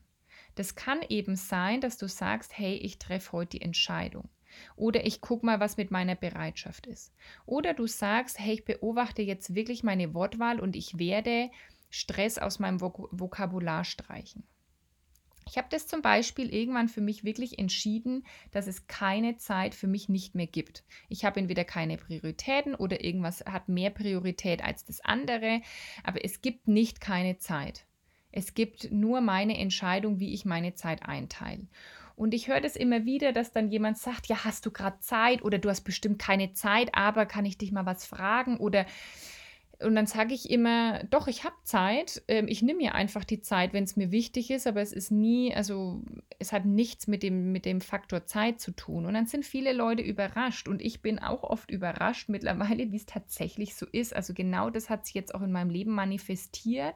Das 0.56 0.76
kann 0.76 1.02
eben 1.10 1.36
sein, 1.36 1.82
dass 1.82 1.98
du 1.98 2.08
sagst, 2.08 2.58
hey, 2.58 2.76
ich 2.76 3.00
treffe 3.00 3.32
heute 3.32 3.58
die 3.58 3.62
Entscheidung. 3.62 4.30
Oder 4.76 5.06
ich 5.06 5.20
gucke 5.20 5.46
mal, 5.46 5.60
was 5.60 5.78
mit 5.78 5.90
meiner 5.90 6.16
Bereitschaft 6.16 6.86
ist. 6.86 7.12
Oder 7.46 7.74
du 7.74 7.88
sagst, 7.88 8.40
hey, 8.40 8.56
ich 8.56 8.66
beobachte 8.66 9.24
jetzt 9.24 9.56
wirklich 9.56 9.84
meine 9.84 10.14
Wortwahl 10.14 10.60
und 10.60 10.76
ich 10.76 11.00
werde 11.00 11.50
Stress 11.90 12.38
aus 12.38 12.60
meinem 12.60 12.82
Vok 12.82 13.10
Vokabular 13.12 13.84
streichen. 13.84 14.44
Ich 15.48 15.58
habe 15.58 15.68
das 15.70 15.88
zum 15.88 16.02
Beispiel 16.02 16.54
irgendwann 16.54 16.88
für 16.88 17.02
mich 17.02 17.24
wirklich 17.24 17.60
entschieden, 17.60 18.26
dass 18.52 18.68
es 18.68 18.88
keine 18.88 19.38
Zeit 19.38 19.76
für 19.76 19.88
mich 19.88 20.10
nicht 20.10 20.36
mehr 20.36 20.48
gibt. 20.48 20.84
Ich 21.10 21.26
habe 21.26 21.40
entweder 21.40 21.64
keine 21.64 21.98
Prioritäten 21.98 22.76
oder 22.76 23.04
irgendwas 23.04 23.46
hat 23.46 23.70
mehr 23.70 23.90
Priorität 23.90 24.64
als 24.64 24.86
das 24.86 25.02
andere, 25.02 25.62
aber 26.04 26.24
es 26.24 26.42
gibt 26.42 26.68
nicht 26.68 27.02
keine 27.02 27.38
Zeit. 27.38 27.86
Es 28.32 28.56
gibt 28.56 28.92
nur 28.92 29.22
meine 29.22 29.58
Entscheidung, 29.58 30.20
wie 30.20 30.34
ich 30.34 30.44
meine 30.44 30.74
Zeit 30.74 31.04
einteile. 31.04 31.68
Und 32.16 32.34
ich 32.34 32.48
höre 32.48 32.62
das 32.62 32.76
immer 32.76 33.06
wieder, 33.06 33.32
dass 33.32 33.52
dann 33.52 33.72
jemand 33.72 33.98
sagt, 33.98 34.28
ja, 34.28 34.44
hast 34.44 34.66
du 34.66 34.72
gerade 34.72 35.00
Zeit 35.00 35.44
oder 35.44 35.58
du 35.58 35.70
hast 35.70 35.82
bestimmt 35.82 36.20
keine 36.20 36.54
Zeit, 36.54 36.94
aber 36.94 37.26
kann 37.26 37.46
ich 37.46 37.58
dich 37.58 37.72
mal 37.72 37.86
was 37.86 38.06
fragen 38.06 38.58
oder 38.58 38.86
und 39.84 39.96
dann 39.96 40.08
sage 40.08 40.34
ich 40.34 40.50
immer, 40.50 41.04
doch, 41.06 41.28
ich 41.28 41.44
habe 41.44 41.56
Zeit. 41.64 42.24
Ähm, 42.28 42.48
ich 42.48 42.62
nehme 42.62 42.78
mir 42.78 42.96
einfach 42.96 43.24
die 43.24 43.42
Zeit, 43.42 43.74
wenn 43.74 43.84
es 43.84 43.96
mir 43.96 44.12
wichtig 44.12 44.52
ist, 44.52 44.68
aber 44.68 44.82
es 44.82 44.94
ist 44.94 45.12
nie, 45.12 45.54
also 45.54 46.02
es 46.40 46.52
hat 46.52 46.66
nichts 46.66 47.08
mit 47.08 47.24
dem, 47.24 47.52
mit 47.52 47.66
dem 47.66 47.82
Faktor 47.82 48.26
Zeit 48.26 48.60
zu 48.60 48.72
tun. 48.72 49.06
Und 49.06 49.14
dann 49.14 49.26
sind 49.26 49.46
viele 49.46 49.74
Leute 49.74 50.02
überrascht 50.04 50.68
und 50.68 50.82
ich 50.82 51.02
bin 51.02 51.20
auch 51.20 51.44
oft 51.44 51.72
überrascht 51.72 52.30
mittlerweile, 52.30 52.92
wie 52.92 52.98
es 52.98 53.06
tatsächlich 53.06 53.76
so 53.76 53.86
ist. 53.92 54.16
Also 54.16 54.34
genau 54.34 54.70
das 54.70 54.90
hat 54.90 55.06
sich 55.06 55.16
jetzt 55.16 55.36
auch 55.36 55.42
in 55.42 55.52
meinem 55.52 55.70
Leben 55.70 55.92
manifestiert, 55.92 56.96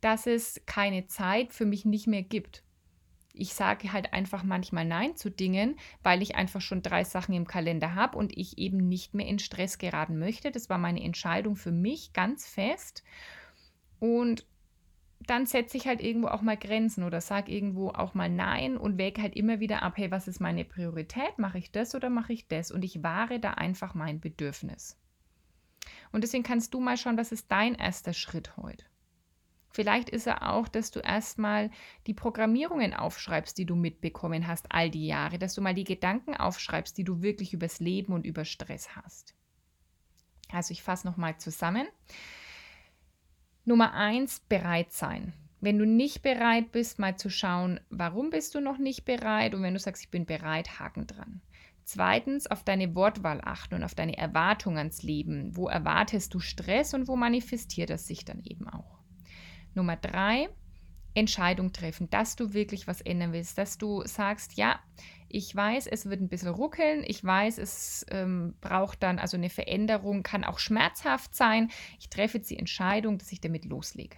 dass 0.00 0.26
es 0.26 0.62
keine 0.66 1.06
Zeit 1.06 1.52
für 1.52 1.66
mich 1.66 1.84
nicht 1.84 2.06
mehr 2.06 2.22
gibt 2.22 2.62
ich 3.40 3.54
sage 3.54 3.92
halt 3.92 4.12
einfach 4.12 4.42
manchmal 4.42 4.84
Nein 4.84 5.16
zu 5.16 5.30
Dingen, 5.30 5.76
weil 6.02 6.20
ich 6.22 6.36
einfach 6.36 6.60
schon 6.60 6.82
drei 6.82 7.04
Sachen 7.04 7.34
im 7.34 7.46
Kalender 7.46 7.94
habe 7.94 8.18
und 8.18 8.36
ich 8.36 8.58
eben 8.58 8.88
nicht 8.88 9.14
mehr 9.14 9.26
in 9.26 9.38
Stress 9.38 9.78
geraten 9.78 10.18
möchte. 10.18 10.50
Das 10.50 10.68
war 10.68 10.78
meine 10.78 11.02
Entscheidung 11.02 11.56
für 11.56 11.72
mich 11.72 12.12
ganz 12.12 12.46
fest. 12.46 13.02
Und 13.98 14.46
dann 15.26 15.46
setze 15.46 15.76
ich 15.76 15.86
halt 15.86 16.02
irgendwo 16.02 16.28
auch 16.28 16.42
mal 16.42 16.56
Grenzen 16.56 17.02
oder 17.02 17.20
sage 17.20 17.52
irgendwo 17.52 17.88
auch 17.88 18.14
mal 18.14 18.28
Nein 18.28 18.76
und 18.76 18.98
wäge 18.98 19.22
halt 19.22 19.34
immer 19.36 19.60
wieder 19.60 19.82
ab, 19.82 19.94
hey, 19.96 20.10
was 20.10 20.28
ist 20.28 20.40
meine 20.40 20.64
Priorität? 20.64 21.38
Mache 21.38 21.58
ich 21.58 21.70
das 21.72 21.94
oder 21.94 22.10
mache 22.10 22.32
ich 22.32 22.48
das? 22.48 22.70
Und 22.70 22.84
ich 22.84 23.02
wahre 23.02 23.40
da 23.40 23.52
einfach 23.52 23.94
mein 23.94 24.20
Bedürfnis. 24.20 24.98
Und 26.12 26.24
deswegen 26.24 26.42
kannst 26.42 26.74
du 26.74 26.80
mal 26.80 26.96
schauen, 26.96 27.16
was 27.16 27.32
ist 27.32 27.50
dein 27.50 27.74
erster 27.74 28.12
Schritt 28.12 28.56
heute? 28.56 28.84
Vielleicht 29.72 30.10
ist 30.10 30.26
er 30.26 30.50
auch, 30.50 30.66
dass 30.66 30.90
du 30.90 31.00
erstmal 31.00 31.70
die 32.06 32.14
Programmierungen 32.14 32.92
aufschreibst, 32.92 33.56
die 33.56 33.66
du 33.66 33.76
mitbekommen 33.76 34.46
hast 34.46 34.66
all 34.70 34.90
die 34.90 35.06
Jahre, 35.06 35.38
dass 35.38 35.54
du 35.54 35.60
mal 35.60 35.74
die 35.74 35.84
Gedanken 35.84 36.34
aufschreibst, 36.34 36.98
die 36.98 37.04
du 37.04 37.22
wirklich 37.22 37.54
übers 37.54 37.78
Leben 37.78 38.12
und 38.12 38.26
über 38.26 38.44
Stress 38.44 38.96
hast. 38.96 39.34
Also 40.52 40.72
ich 40.72 40.82
fasse 40.82 41.06
nochmal 41.06 41.38
zusammen. 41.38 41.86
Nummer 43.64 43.94
eins, 43.94 44.40
bereit 44.40 44.92
sein. 44.92 45.32
Wenn 45.60 45.78
du 45.78 45.84
nicht 45.84 46.22
bereit 46.22 46.72
bist, 46.72 46.98
mal 46.98 47.16
zu 47.16 47.28
schauen, 47.28 47.78
warum 47.90 48.30
bist 48.30 48.54
du 48.54 48.60
noch 48.60 48.78
nicht 48.78 49.04
bereit 49.04 49.54
und 49.54 49.62
wenn 49.62 49.74
du 49.74 49.80
sagst, 49.80 50.02
ich 50.02 50.10
bin 50.10 50.26
bereit, 50.26 50.80
Haken 50.80 51.06
dran. 51.06 51.42
Zweitens, 51.84 52.46
auf 52.46 52.64
deine 52.64 52.94
Wortwahl 52.94 53.40
achten 53.44 53.74
und 53.74 53.84
auf 53.84 53.94
deine 53.94 54.16
Erwartung 54.16 54.78
ans 54.78 55.02
Leben. 55.02 55.56
Wo 55.56 55.68
erwartest 55.68 56.32
du 56.32 56.40
Stress 56.40 56.94
und 56.94 57.08
wo 57.08 57.16
manifestiert 57.16 57.90
das 57.90 58.06
sich 58.06 58.24
dann 58.24 58.42
eben 58.44 58.68
auch? 58.68 58.99
Nummer 59.74 59.96
drei, 59.96 60.48
Entscheidung 61.14 61.72
treffen, 61.72 62.08
dass 62.10 62.36
du 62.36 62.52
wirklich 62.52 62.86
was 62.86 63.00
ändern 63.00 63.32
willst, 63.32 63.58
dass 63.58 63.78
du 63.78 64.06
sagst, 64.06 64.54
ja, 64.54 64.78
ich 65.28 65.54
weiß, 65.54 65.86
es 65.86 66.06
wird 66.06 66.20
ein 66.20 66.28
bisschen 66.28 66.48
ruckeln, 66.48 67.04
ich 67.06 67.22
weiß, 67.24 67.58
es 67.58 68.04
ähm, 68.10 68.54
braucht 68.60 69.02
dann, 69.02 69.18
also 69.18 69.36
eine 69.36 69.50
Veränderung 69.50 70.22
kann 70.22 70.44
auch 70.44 70.58
schmerzhaft 70.58 71.34
sein. 71.34 71.70
Ich 72.00 72.08
treffe 72.08 72.38
jetzt 72.38 72.50
die 72.50 72.58
Entscheidung, 72.58 73.18
dass 73.18 73.32
ich 73.32 73.40
damit 73.40 73.64
loslege. 73.64 74.16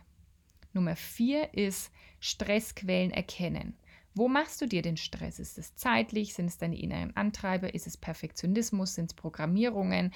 Nummer 0.73 0.97
vier 0.97 1.53
ist 1.55 1.93
Stressquellen 2.21 3.11
erkennen. 3.11 3.75
Wo 4.15 4.29
machst 4.29 4.61
du 4.61 4.67
dir 4.67 4.83
den 4.83 4.97
Stress? 4.97 5.39
Ist 5.39 5.59
es 5.59 5.75
zeitlich? 5.75 6.35
Sind 6.35 6.47
es 6.47 6.59
deine 6.59 6.79
inneren 6.79 7.17
Antreiber? 7.17 7.75
Ist 7.75 7.87
es 7.87 7.97
Perfektionismus? 7.97 8.95
Sind 8.95 9.11
es 9.11 9.15
Programmierungen? 9.15 10.13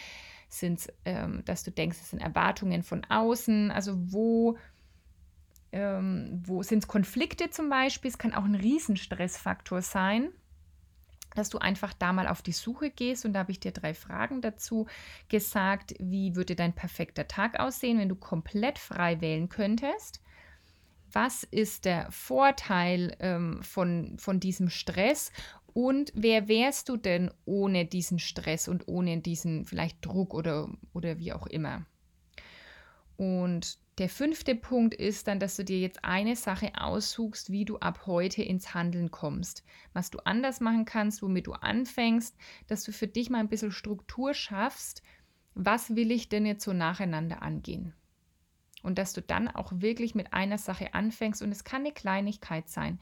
Sind 0.49 0.81
es, 0.81 0.93
ähm, 1.07 1.43
dass 1.47 1.63
du 1.63 1.71
denkst, 1.71 1.99
es 2.01 2.11
sind 2.11 2.21
Erwartungen 2.21 2.83
von 2.83 3.05
außen? 3.05 3.71
Also 3.71 3.95
wo 4.13 4.59
ähm, 5.77 6.43
wo 6.47 6.63
sind 6.63 6.85
es 6.85 6.89
Konflikte 6.89 7.51
zum 7.51 7.69
Beispiel? 7.69 8.11
Es 8.11 8.19
kann 8.19 8.35
auch 8.35 8.45
ein 8.45 8.55
Riesenstressfaktor 8.55 9.83
sein, 9.83 10.31
dass 11.35 11.51
du 11.51 11.59
einfach 11.59 11.93
da 11.93 12.15
mal 12.15 12.29
auf 12.29 12.41
die 12.41 12.53
Suche 12.53 12.91
gehst. 12.91 13.27
Und 13.27 13.35
da 13.35 13.41
habe 13.41 13.53
ich 13.53 13.61
dir 13.61 13.73
drei 13.73 13.93
Fragen 13.93 14.41
dazu 14.41 14.87
gesagt. 15.29 15.95
Wie 15.99 16.35
würde 16.35 16.57
dein 16.57 16.73
perfekter 16.73 17.29
Tag 17.29 17.61
aussehen, 17.61 17.99
wenn 17.99 18.09
du 18.09 18.17
komplett 18.17 18.79
frei 18.79 19.21
wählen 19.21 19.51
könntest? 19.51 20.23
Was 21.13 21.45
ist 21.45 21.85
der 21.85 22.11
Vorteil 22.11 23.15
ähm, 23.21 23.63
von, 23.63 24.19
von 24.19 24.41
diesem 24.41 24.71
Stress? 24.71 25.31
Und 25.75 26.11
wer 26.15 26.49
wärst 26.49 26.89
du 26.89 26.97
denn 26.97 27.31
ohne 27.45 27.85
diesen 27.85 28.19
Stress 28.19 28.67
und 28.67 28.89
ohne 28.89 29.19
diesen 29.21 29.67
vielleicht 29.67 30.05
Druck 30.05 30.33
oder, 30.33 30.71
oder 30.95 31.19
wie 31.19 31.35
auch 31.35 31.47
immer? 31.47 31.85
Und 33.19 33.79
der 33.99 34.11
fünfte 34.11 34.55
Punkt 34.55 34.95
ist 34.95 35.27
dann, 35.27 35.41
dass 35.41 35.57
du 35.57 35.65
dir 35.65 35.81
jetzt 35.81 36.05
eine 36.05 36.37
Sache 36.37 36.73
aussuchst, 36.77 37.51
wie 37.51 37.65
du 37.65 37.79
ab 37.79 38.03
heute 38.07 38.43
ins 38.43 38.75
Handeln 38.75 39.11
kommst. 39.11 39.65
Was 39.95 40.11
du 40.11 40.19
anders 40.19 40.61
machen 40.61 40.85
kannst, 40.85 41.23
womit 41.23 41.47
du 41.47 41.55
anfängst, 41.55 42.37
dass 42.67 42.85
du 42.85 42.93
für 42.93 43.07
dich 43.07 43.31
mal 43.31 43.39
ein 43.39 43.49
bisschen 43.49 43.73
Struktur 43.73 44.35
schaffst. 44.35 45.03
Was 45.55 45.97
will 45.97 46.11
ich 46.11 46.29
denn 46.29 46.45
jetzt 46.45 46.65
so 46.65 46.75
nacheinander 46.75 47.41
angehen? 47.41 47.95
Und 48.83 48.99
dass 48.99 49.15
du 49.15 49.23
dann 49.23 49.49
auch 49.49 49.73
wirklich 49.77 50.15
mit 50.15 50.35
einer 50.35 50.59
Sache 50.59 50.93
anfängst 50.93 51.41
und 51.41 51.51
es 51.51 51.65
kann 51.65 51.81
eine 51.81 51.93
Kleinigkeit 51.93 52.69
sein. 52.69 53.01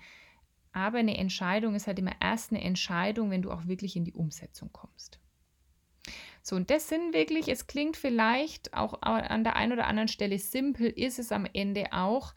Aber 0.72 0.98
eine 0.98 1.16
Entscheidung 1.16 1.74
ist 1.74 1.88
halt 1.88 1.98
immer 1.98 2.14
erst 2.20 2.52
eine 2.52 2.62
Entscheidung, 2.62 3.30
wenn 3.30 3.42
du 3.42 3.50
auch 3.50 3.66
wirklich 3.66 3.96
in 3.96 4.04
die 4.04 4.14
Umsetzung 4.14 4.70
kommst. 4.72 5.18
So, 6.46 6.56
und 6.56 6.68
das 6.68 6.90
sind 6.90 7.14
wirklich, 7.14 7.48
es 7.48 7.66
klingt 7.66 7.96
vielleicht 7.96 8.74
auch 8.74 9.00
an 9.00 9.44
der 9.44 9.56
einen 9.56 9.72
oder 9.72 9.86
anderen 9.86 10.08
Stelle 10.08 10.38
simpel, 10.38 10.88
ist 10.88 11.18
es 11.18 11.32
am 11.32 11.46
Ende 11.50 11.86
auch, 11.92 12.34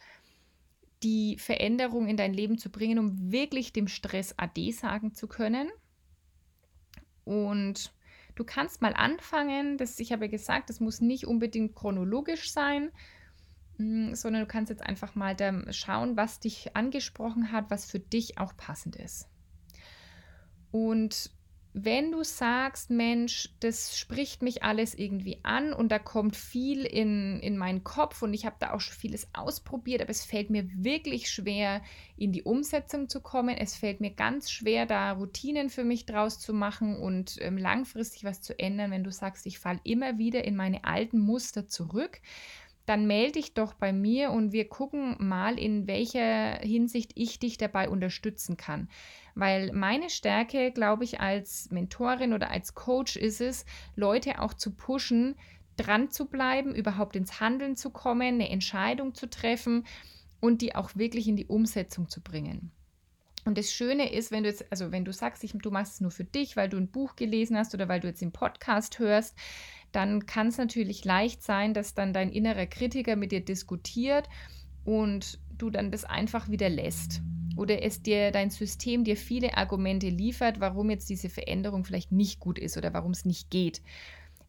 die 1.03 1.37
Veränderung 1.37 2.07
in 2.07 2.15
dein 2.15 2.33
Leben 2.33 2.57
zu 2.57 2.69
bringen, 2.69 2.99
um 2.99 3.33
wirklich 3.33 3.73
dem 3.73 3.89
Stress 3.89 4.33
Ade 4.37 4.71
sagen 4.71 5.13
zu 5.13 5.27
können. 5.27 5.67
Und 7.25 7.91
du 8.35 8.45
kannst 8.45 8.81
mal 8.81 8.93
anfangen, 8.93 9.77
das, 9.77 9.99
ich 9.99 10.13
habe 10.13 10.25
ja 10.25 10.31
gesagt, 10.31 10.69
das 10.69 10.79
muss 10.79 11.01
nicht 11.01 11.27
unbedingt 11.27 11.75
chronologisch 11.75 12.53
sein, 12.53 12.93
mm, 13.77 14.13
sondern 14.13 14.43
du 14.43 14.47
kannst 14.47 14.69
jetzt 14.69 14.83
einfach 14.83 15.15
mal 15.15 15.35
schauen, 15.71 16.15
was 16.15 16.39
dich 16.39 16.77
angesprochen 16.77 17.51
hat, 17.51 17.69
was 17.69 17.83
für 17.83 17.99
dich 17.99 18.37
auch 18.37 18.55
passend 18.55 18.95
ist. 18.95 19.27
Und 20.71 21.29
wenn 21.85 22.11
du 22.11 22.23
sagst, 22.23 22.89
Mensch, 22.89 23.49
das 23.59 23.97
spricht 23.97 24.41
mich 24.41 24.63
alles 24.63 24.95
irgendwie 24.95 25.39
an 25.43 25.73
und 25.73 25.91
da 25.91 25.99
kommt 25.99 26.35
viel 26.35 26.85
in, 26.85 27.39
in 27.39 27.57
meinen 27.57 27.83
Kopf 27.83 28.21
und 28.21 28.33
ich 28.33 28.45
habe 28.45 28.55
da 28.59 28.73
auch 28.73 28.81
schon 28.81 28.95
vieles 28.95 29.27
ausprobiert, 29.33 30.01
aber 30.01 30.09
es 30.09 30.25
fällt 30.25 30.49
mir 30.49 30.67
wirklich 30.75 31.29
schwer, 31.29 31.81
in 32.17 32.31
die 32.31 32.43
Umsetzung 32.43 33.09
zu 33.09 33.21
kommen. 33.21 33.55
Es 33.57 33.75
fällt 33.75 34.01
mir 34.01 34.11
ganz 34.11 34.49
schwer, 34.49 34.85
da 34.85 35.11
Routinen 35.11 35.69
für 35.69 35.83
mich 35.83 36.05
draus 36.05 36.39
zu 36.39 36.53
machen 36.53 36.97
und 36.97 37.37
ähm, 37.41 37.57
langfristig 37.57 38.23
was 38.23 38.41
zu 38.41 38.57
ändern, 38.59 38.91
wenn 38.91 39.03
du 39.03 39.11
sagst, 39.11 39.45
ich 39.45 39.59
falle 39.59 39.79
immer 39.83 40.17
wieder 40.17 40.45
in 40.45 40.55
meine 40.55 40.83
alten 40.83 41.19
Muster 41.19 41.67
zurück 41.67 42.21
dann 42.87 43.05
melde 43.05 43.33
dich 43.33 43.53
doch 43.53 43.73
bei 43.73 43.91
mir 43.91 44.31
und 44.31 44.53
wir 44.53 44.69
gucken 44.69 45.17
mal, 45.19 45.59
in 45.59 45.87
welcher 45.87 46.59
Hinsicht 46.59 47.11
ich 47.15 47.37
dich 47.37 47.57
dabei 47.57 47.89
unterstützen 47.89 48.55
kann. 48.55 48.87
Weil 49.37 49.71
meine 49.71 50.09
Stärke, 50.09 50.71
glaube 50.71 51.03
ich, 51.03 51.19
als 51.19 51.69
Mentorin 51.69 52.33
oder 52.33 52.49
als 52.49 52.73
Coach 52.73 53.15
ist 53.17 53.39
es, 53.39 53.65
Leute 53.95 54.41
auch 54.41 54.55
zu 54.55 54.71
pushen, 54.71 55.35
dran 55.75 56.09
zu 56.09 56.25
bleiben, 56.25 56.73
überhaupt 56.73 57.15
ins 57.15 57.39
Handeln 57.39 57.75
zu 57.75 57.91
kommen, 57.91 58.23
eine 58.23 58.49
Entscheidung 58.49 59.13
zu 59.13 59.29
treffen 59.29 59.85
und 60.39 60.63
die 60.63 60.73
auch 60.73 60.95
wirklich 60.95 61.27
in 61.27 61.35
die 61.35 61.45
Umsetzung 61.45 62.09
zu 62.09 62.21
bringen. 62.21 62.71
Und 63.45 63.59
das 63.59 63.71
Schöne 63.71 64.11
ist, 64.11 64.31
wenn 64.31 64.41
du 64.41 64.49
jetzt, 64.49 64.65
also 64.71 64.91
wenn 64.91 65.05
du 65.05 65.13
sagst, 65.13 65.43
ich, 65.43 65.51
du 65.53 65.69
machst 65.69 65.93
es 65.93 66.01
nur 66.01 66.11
für 66.11 66.23
dich, 66.25 66.57
weil 66.57 66.67
du 66.67 66.77
ein 66.77 66.89
Buch 66.89 67.15
gelesen 67.15 67.57
hast 67.57 67.75
oder 67.75 67.87
weil 67.87 67.99
du 67.99 68.07
jetzt 68.07 68.21
den 68.21 68.33
Podcast 68.33 68.97
hörst, 68.97 69.37
dann 69.91 70.25
kann 70.25 70.47
es 70.47 70.57
natürlich 70.57 71.05
leicht 71.05 71.43
sein, 71.43 71.75
dass 71.75 71.93
dann 71.93 72.11
dein 72.11 72.31
innerer 72.31 72.65
Kritiker 72.65 73.15
mit 73.15 73.31
dir 73.31 73.45
diskutiert 73.45 74.27
und 74.83 75.39
du 75.59 75.69
dann 75.69 75.91
das 75.91 76.05
einfach 76.05 76.49
wieder 76.49 76.69
lässt. 76.69 77.21
Oder 77.57 77.83
es 77.83 78.01
dir 78.01 78.31
dein 78.31 78.49
System 78.49 79.03
dir 79.03 79.17
viele 79.17 79.57
Argumente 79.57 80.09
liefert, 80.09 80.59
warum 80.59 80.89
jetzt 80.89 81.09
diese 81.09 81.29
Veränderung 81.29 81.83
vielleicht 81.83 82.11
nicht 82.11 82.39
gut 82.39 82.59
ist 82.59 82.77
oder 82.77 82.93
warum 82.93 83.11
es 83.11 83.25
nicht 83.25 83.49
geht. 83.49 83.81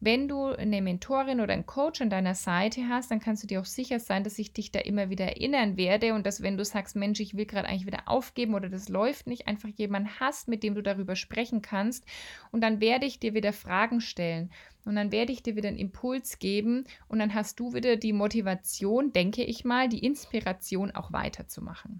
Wenn 0.01 0.29
du 0.29 0.45
eine 0.45 0.81
Mentorin 0.81 1.41
oder 1.41 1.51
einen 1.51 1.65
Coach 1.65 1.99
an 1.99 2.09
deiner 2.09 2.33
Seite 2.33 2.87
hast, 2.87 3.11
dann 3.11 3.19
kannst 3.19 3.43
du 3.43 3.47
dir 3.47 3.59
auch 3.59 3.65
sicher 3.65 3.99
sein, 3.99 4.23
dass 4.23 4.39
ich 4.39 4.53
dich 4.53 4.71
da 4.71 4.79
immer 4.79 5.09
wieder 5.09 5.25
erinnern 5.25 5.75
werde 5.75 6.13
und 6.13 6.25
dass 6.25 6.41
wenn 6.41 6.55
du 6.55 6.63
sagst, 6.63 6.95
Mensch, 6.95 7.19
ich 7.19 7.35
will 7.35 7.45
gerade 7.45 7.67
eigentlich 7.67 7.85
wieder 7.85 8.03
aufgeben 8.07 8.53
oder 8.53 8.69
das 8.69 8.87
läuft 8.87 9.27
nicht, 9.27 9.49
einfach 9.49 9.67
jemanden 9.67 10.09
hast, 10.21 10.47
mit 10.47 10.63
dem 10.63 10.73
du 10.73 10.81
darüber 10.81 11.17
sprechen 11.17 11.61
kannst 11.61 12.05
und 12.51 12.61
dann 12.61 12.79
werde 12.79 13.05
ich 13.07 13.19
dir 13.19 13.33
wieder 13.33 13.51
Fragen 13.51 13.99
stellen 13.99 14.51
und 14.85 14.95
dann 14.95 15.11
werde 15.11 15.33
ich 15.33 15.43
dir 15.43 15.57
wieder 15.57 15.67
einen 15.67 15.77
Impuls 15.77 16.39
geben 16.39 16.85
und 17.09 17.19
dann 17.19 17.33
hast 17.33 17.59
du 17.59 17.73
wieder 17.73 17.97
die 17.97 18.13
Motivation, 18.13 19.11
denke 19.11 19.43
ich 19.43 19.65
mal, 19.65 19.89
die 19.89 20.05
Inspiration 20.05 20.91
auch 20.91 21.11
weiterzumachen. 21.11 21.99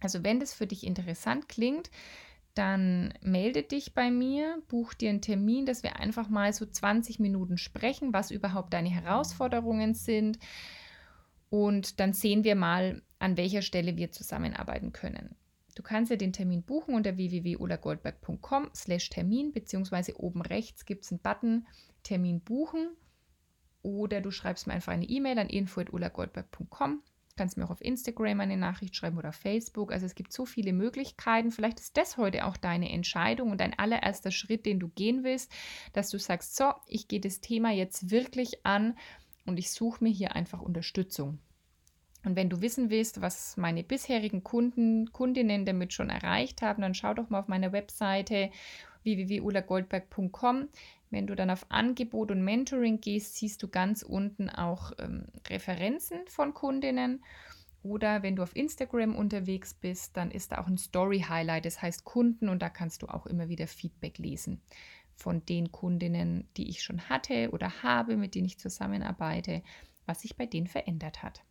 Also 0.00 0.24
wenn 0.24 0.40
das 0.40 0.54
für 0.54 0.66
dich 0.66 0.86
interessant 0.86 1.48
klingt, 1.48 1.90
dann 2.54 3.12
melde 3.20 3.62
dich 3.62 3.94
bei 3.94 4.10
mir, 4.10 4.62
buch 4.68 4.94
dir 4.94 5.10
einen 5.10 5.20
Termin, 5.20 5.66
dass 5.66 5.82
wir 5.82 5.96
einfach 5.96 6.28
mal 6.28 6.52
so 6.52 6.64
20 6.64 7.20
Minuten 7.20 7.58
sprechen, 7.58 8.12
was 8.12 8.30
überhaupt 8.30 8.72
deine 8.72 8.88
Herausforderungen 8.88 9.94
sind. 9.94 10.38
Und 11.50 12.00
dann 12.00 12.12
sehen 12.14 12.44
wir 12.44 12.54
mal, 12.54 13.02
an 13.18 13.36
welcher 13.36 13.62
Stelle 13.62 13.96
wir 13.96 14.10
zusammenarbeiten 14.10 14.92
können. 14.92 15.36
Du 15.74 15.82
kannst 15.82 16.10
ja 16.10 16.16
den 16.16 16.32
Termin 16.32 16.62
buchen 16.62 16.94
unter 16.94 17.16
www.ulagoldberg.com 17.18 18.70
slash 18.74 19.10
Termin, 19.10 19.52
beziehungsweise 19.52 20.18
oben 20.18 20.40
rechts 20.40 20.86
gibt 20.86 21.04
es 21.04 21.12
einen 21.12 21.20
Button 21.20 21.66
Termin 22.02 22.40
buchen 22.40 22.96
oder 23.82 24.20
du 24.20 24.30
schreibst 24.30 24.66
mir 24.66 24.72
einfach 24.72 24.92
eine 24.92 25.04
E-Mail 25.04 25.38
an 25.38 25.48
info.ulagoldberg.com 25.48 27.02
kannst 27.36 27.56
mir 27.56 27.64
auch 27.64 27.70
auf 27.70 27.80
Instagram 27.80 28.40
eine 28.40 28.56
Nachricht 28.56 28.96
schreiben 28.96 29.18
oder 29.18 29.32
Facebook. 29.32 29.92
Also 29.92 30.06
es 30.06 30.14
gibt 30.14 30.32
so 30.32 30.46
viele 30.46 30.72
Möglichkeiten. 30.72 31.50
Vielleicht 31.50 31.80
ist 31.80 31.96
das 31.96 32.16
heute 32.16 32.46
auch 32.46 32.56
deine 32.56 32.90
Entscheidung 32.90 33.50
und 33.50 33.60
dein 33.60 33.78
allererster 33.78 34.30
Schritt, 34.30 34.66
den 34.66 34.80
du 34.80 34.88
gehen 34.88 35.22
willst, 35.24 35.52
dass 35.92 36.10
du 36.10 36.18
sagst, 36.18 36.56
so, 36.56 36.72
ich 36.86 37.08
gehe 37.08 37.20
das 37.20 37.40
Thema 37.40 37.70
jetzt 37.70 38.10
wirklich 38.10 38.64
an 38.64 38.96
und 39.44 39.58
ich 39.58 39.70
suche 39.70 40.02
mir 40.02 40.10
hier 40.10 40.34
einfach 40.34 40.60
Unterstützung. 40.60 41.38
Und 42.24 42.34
wenn 42.34 42.50
du 42.50 42.60
wissen 42.60 42.90
willst, 42.90 43.20
was 43.20 43.56
meine 43.56 43.84
bisherigen 43.84 44.42
Kunden, 44.42 45.12
Kundinnen 45.12 45.64
damit 45.64 45.92
schon 45.92 46.10
erreicht 46.10 46.60
haben, 46.60 46.82
dann 46.82 46.94
schau 46.94 47.14
doch 47.14 47.30
mal 47.30 47.38
auf 47.38 47.46
meiner 47.46 47.70
Webseite 47.70 48.50
www.ulagoldberg.com. 49.06 50.68
Wenn 51.08 51.26
du 51.26 51.34
dann 51.34 51.48
auf 51.48 51.64
Angebot 51.70 52.30
und 52.30 52.44
Mentoring 52.44 53.00
gehst, 53.00 53.36
siehst 53.36 53.62
du 53.62 53.68
ganz 53.68 54.02
unten 54.02 54.50
auch 54.50 54.92
ähm, 54.98 55.28
Referenzen 55.48 56.18
von 56.26 56.52
Kundinnen. 56.52 57.24
Oder 57.82 58.22
wenn 58.22 58.36
du 58.36 58.42
auf 58.42 58.54
Instagram 58.54 59.14
unterwegs 59.14 59.72
bist, 59.72 60.16
dann 60.16 60.30
ist 60.30 60.52
da 60.52 60.58
auch 60.58 60.66
ein 60.66 60.76
Story-Highlight, 60.76 61.64
das 61.64 61.80
heißt 61.80 62.04
Kunden 62.04 62.48
und 62.48 62.60
da 62.60 62.68
kannst 62.68 63.02
du 63.02 63.06
auch 63.06 63.26
immer 63.26 63.48
wieder 63.48 63.68
Feedback 63.68 64.18
lesen 64.18 64.60
von 65.14 65.46
den 65.46 65.72
Kundinnen, 65.72 66.48
die 66.56 66.68
ich 66.68 66.82
schon 66.82 67.08
hatte 67.08 67.50
oder 67.52 67.82
habe, 67.82 68.16
mit 68.16 68.34
denen 68.34 68.46
ich 68.46 68.58
zusammenarbeite, 68.58 69.62
was 70.04 70.22
sich 70.22 70.36
bei 70.36 70.46
denen 70.46 70.66
verändert 70.66 71.22
hat. 71.22 71.42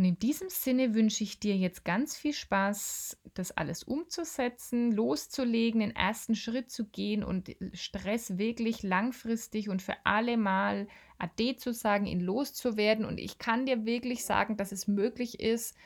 Und 0.00 0.06
in 0.06 0.18
diesem 0.18 0.48
Sinne 0.48 0.94
wünsche 0.94 1.24
ich 1.24 1.40
dir 1.40 1.54
jetzt 1.58 1.84
ganz 1.84 2.16
viel 2.16 2.32
Spaß, 2.32 3.18
das 3.34 3.52
alles 3.52 3.82
umzusetzen, 3.82 4.92
loszulegen, 4.92 5.80
den 5.80 5.94
ersten 5.94 6.34
Schritt 6.34 6.70
zu 6.70 6.86
gehen 6.86 7.22
und 7.22 7.54
Stress 7.74 8.38
wirklich 8.38 8.82
langfristig 8.82 9.68
und 9.68 9.82
für 9.82 9.96
alle 10.04 10.38
Mal 10.38 10.88
Ade 11.18 11.56
zu 11.56 11.74
sagen, 11.74 12.06
ihn 12.06 12.20
loszuwerden. 12.20 13.04
Und 13.04 13.20
ich 13.20 13.36
kann 13.36 13.66
dir 13.66 13.84
wirklich 13.84 14.24
sagen, 14.24 14.56
dass 14.56 14.72
es 14.72 14.88
möglich 14.88 15.38
ist, 15.38 15.76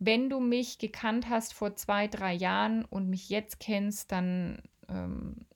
wenn 0.00 0.28
du 0.28 0.40
mich 0.40 0.80
gekannt 0.80 1.28
hast 1.28 1.54
vor 1.54 1.76
zwei, 1.76 2.08
drei 2.08 2.34
Jahren 2.34 2.84
und 2.86 3.08
mich 3.08 3.28
jetzt 3.28 3.60
kennst, 3.60 4.10
dann, 4.10 4.62
ähm, 4.88 5.46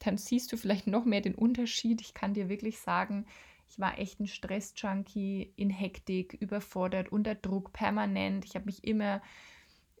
dann 0.00 0.18
siehst 0.18 0.50
du 0.50 0.56
vielleicht 0.56 0.88
noch 0.88 1.04
mehr 1.04 1.20
den 1.20 1.36
Unterschied. 1.36 2.00
Ich 2.00 2.14
kann 2.14 2.34
dir 2.34 2.48
wirklich 2.48 2.80
sagen, 2.80 3.26
ich 3.68 3.78
war 3.78 3.98
echt 3.98 4.20
ein 4.20 4.26
Stress-Junkie, 4.26 5.52
in 5.56 5.70
Hektik, 5.70 6.34
überfordert, 6.40 7.12
unter 7.12 7.34
Druck, 7.34 7.72
permanent. 7.72 8.44
Ich 8.44 8.54
habe 8.54 8.64
mich 8.64 8.84
immer 8.84 9.20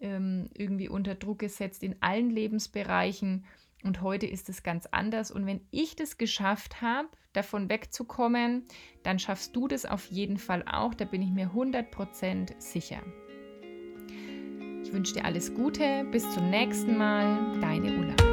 ähm, 0.00 0.48
irgendwie 0.54 0.88
unter 0.88 1.14
Druck 1.14 1.40
gesetzt 1.40 1.82
in 1.82 1.96
allen 2.00 2.30
Lebensbereichen. 2.30 3.44
Und 3.84 4.02
heute 4.02 4.26
ist 4.26 4.48
es 4.48 4.62
ganz 4.62 4.86
anders. 4.86 5.30
Und 5.30 5.46
wenn 5.46 5.60
ich 5.70 5.96
das 5.96 6.18
geschafft 6.18 6.80
habe, 6.80 7.08
davon 7.32 7.68
wegzukommen, 7.68 8.64
dann 9.02 9.18
schaffst 9.18 9.54
du 9.54 9.68
das 9.68 9.84
auf 9.84 10.06
jeden 10.06 10.38
Fall 10.38 10.64
auch. 10.66 10.94
Da 10.94 11.04
bin 11.04 11.22
ich 11.22 11.30
mir 11.30 11.50
100% 11.50 12.60
sicher. 12.60 13.02
Ich 14.82 14.92
wünsche 14.92 15.14
dir 15.14 15.24
alles 15.24 15.54
Gute. 15.54 16.04
Bis 16.10 16.28
zum 16.32 16.50
nächsten 16.50 16.96
Mal. 16.96 17.60
Deine 17.60 17.98
Ulla. 17.98 18.27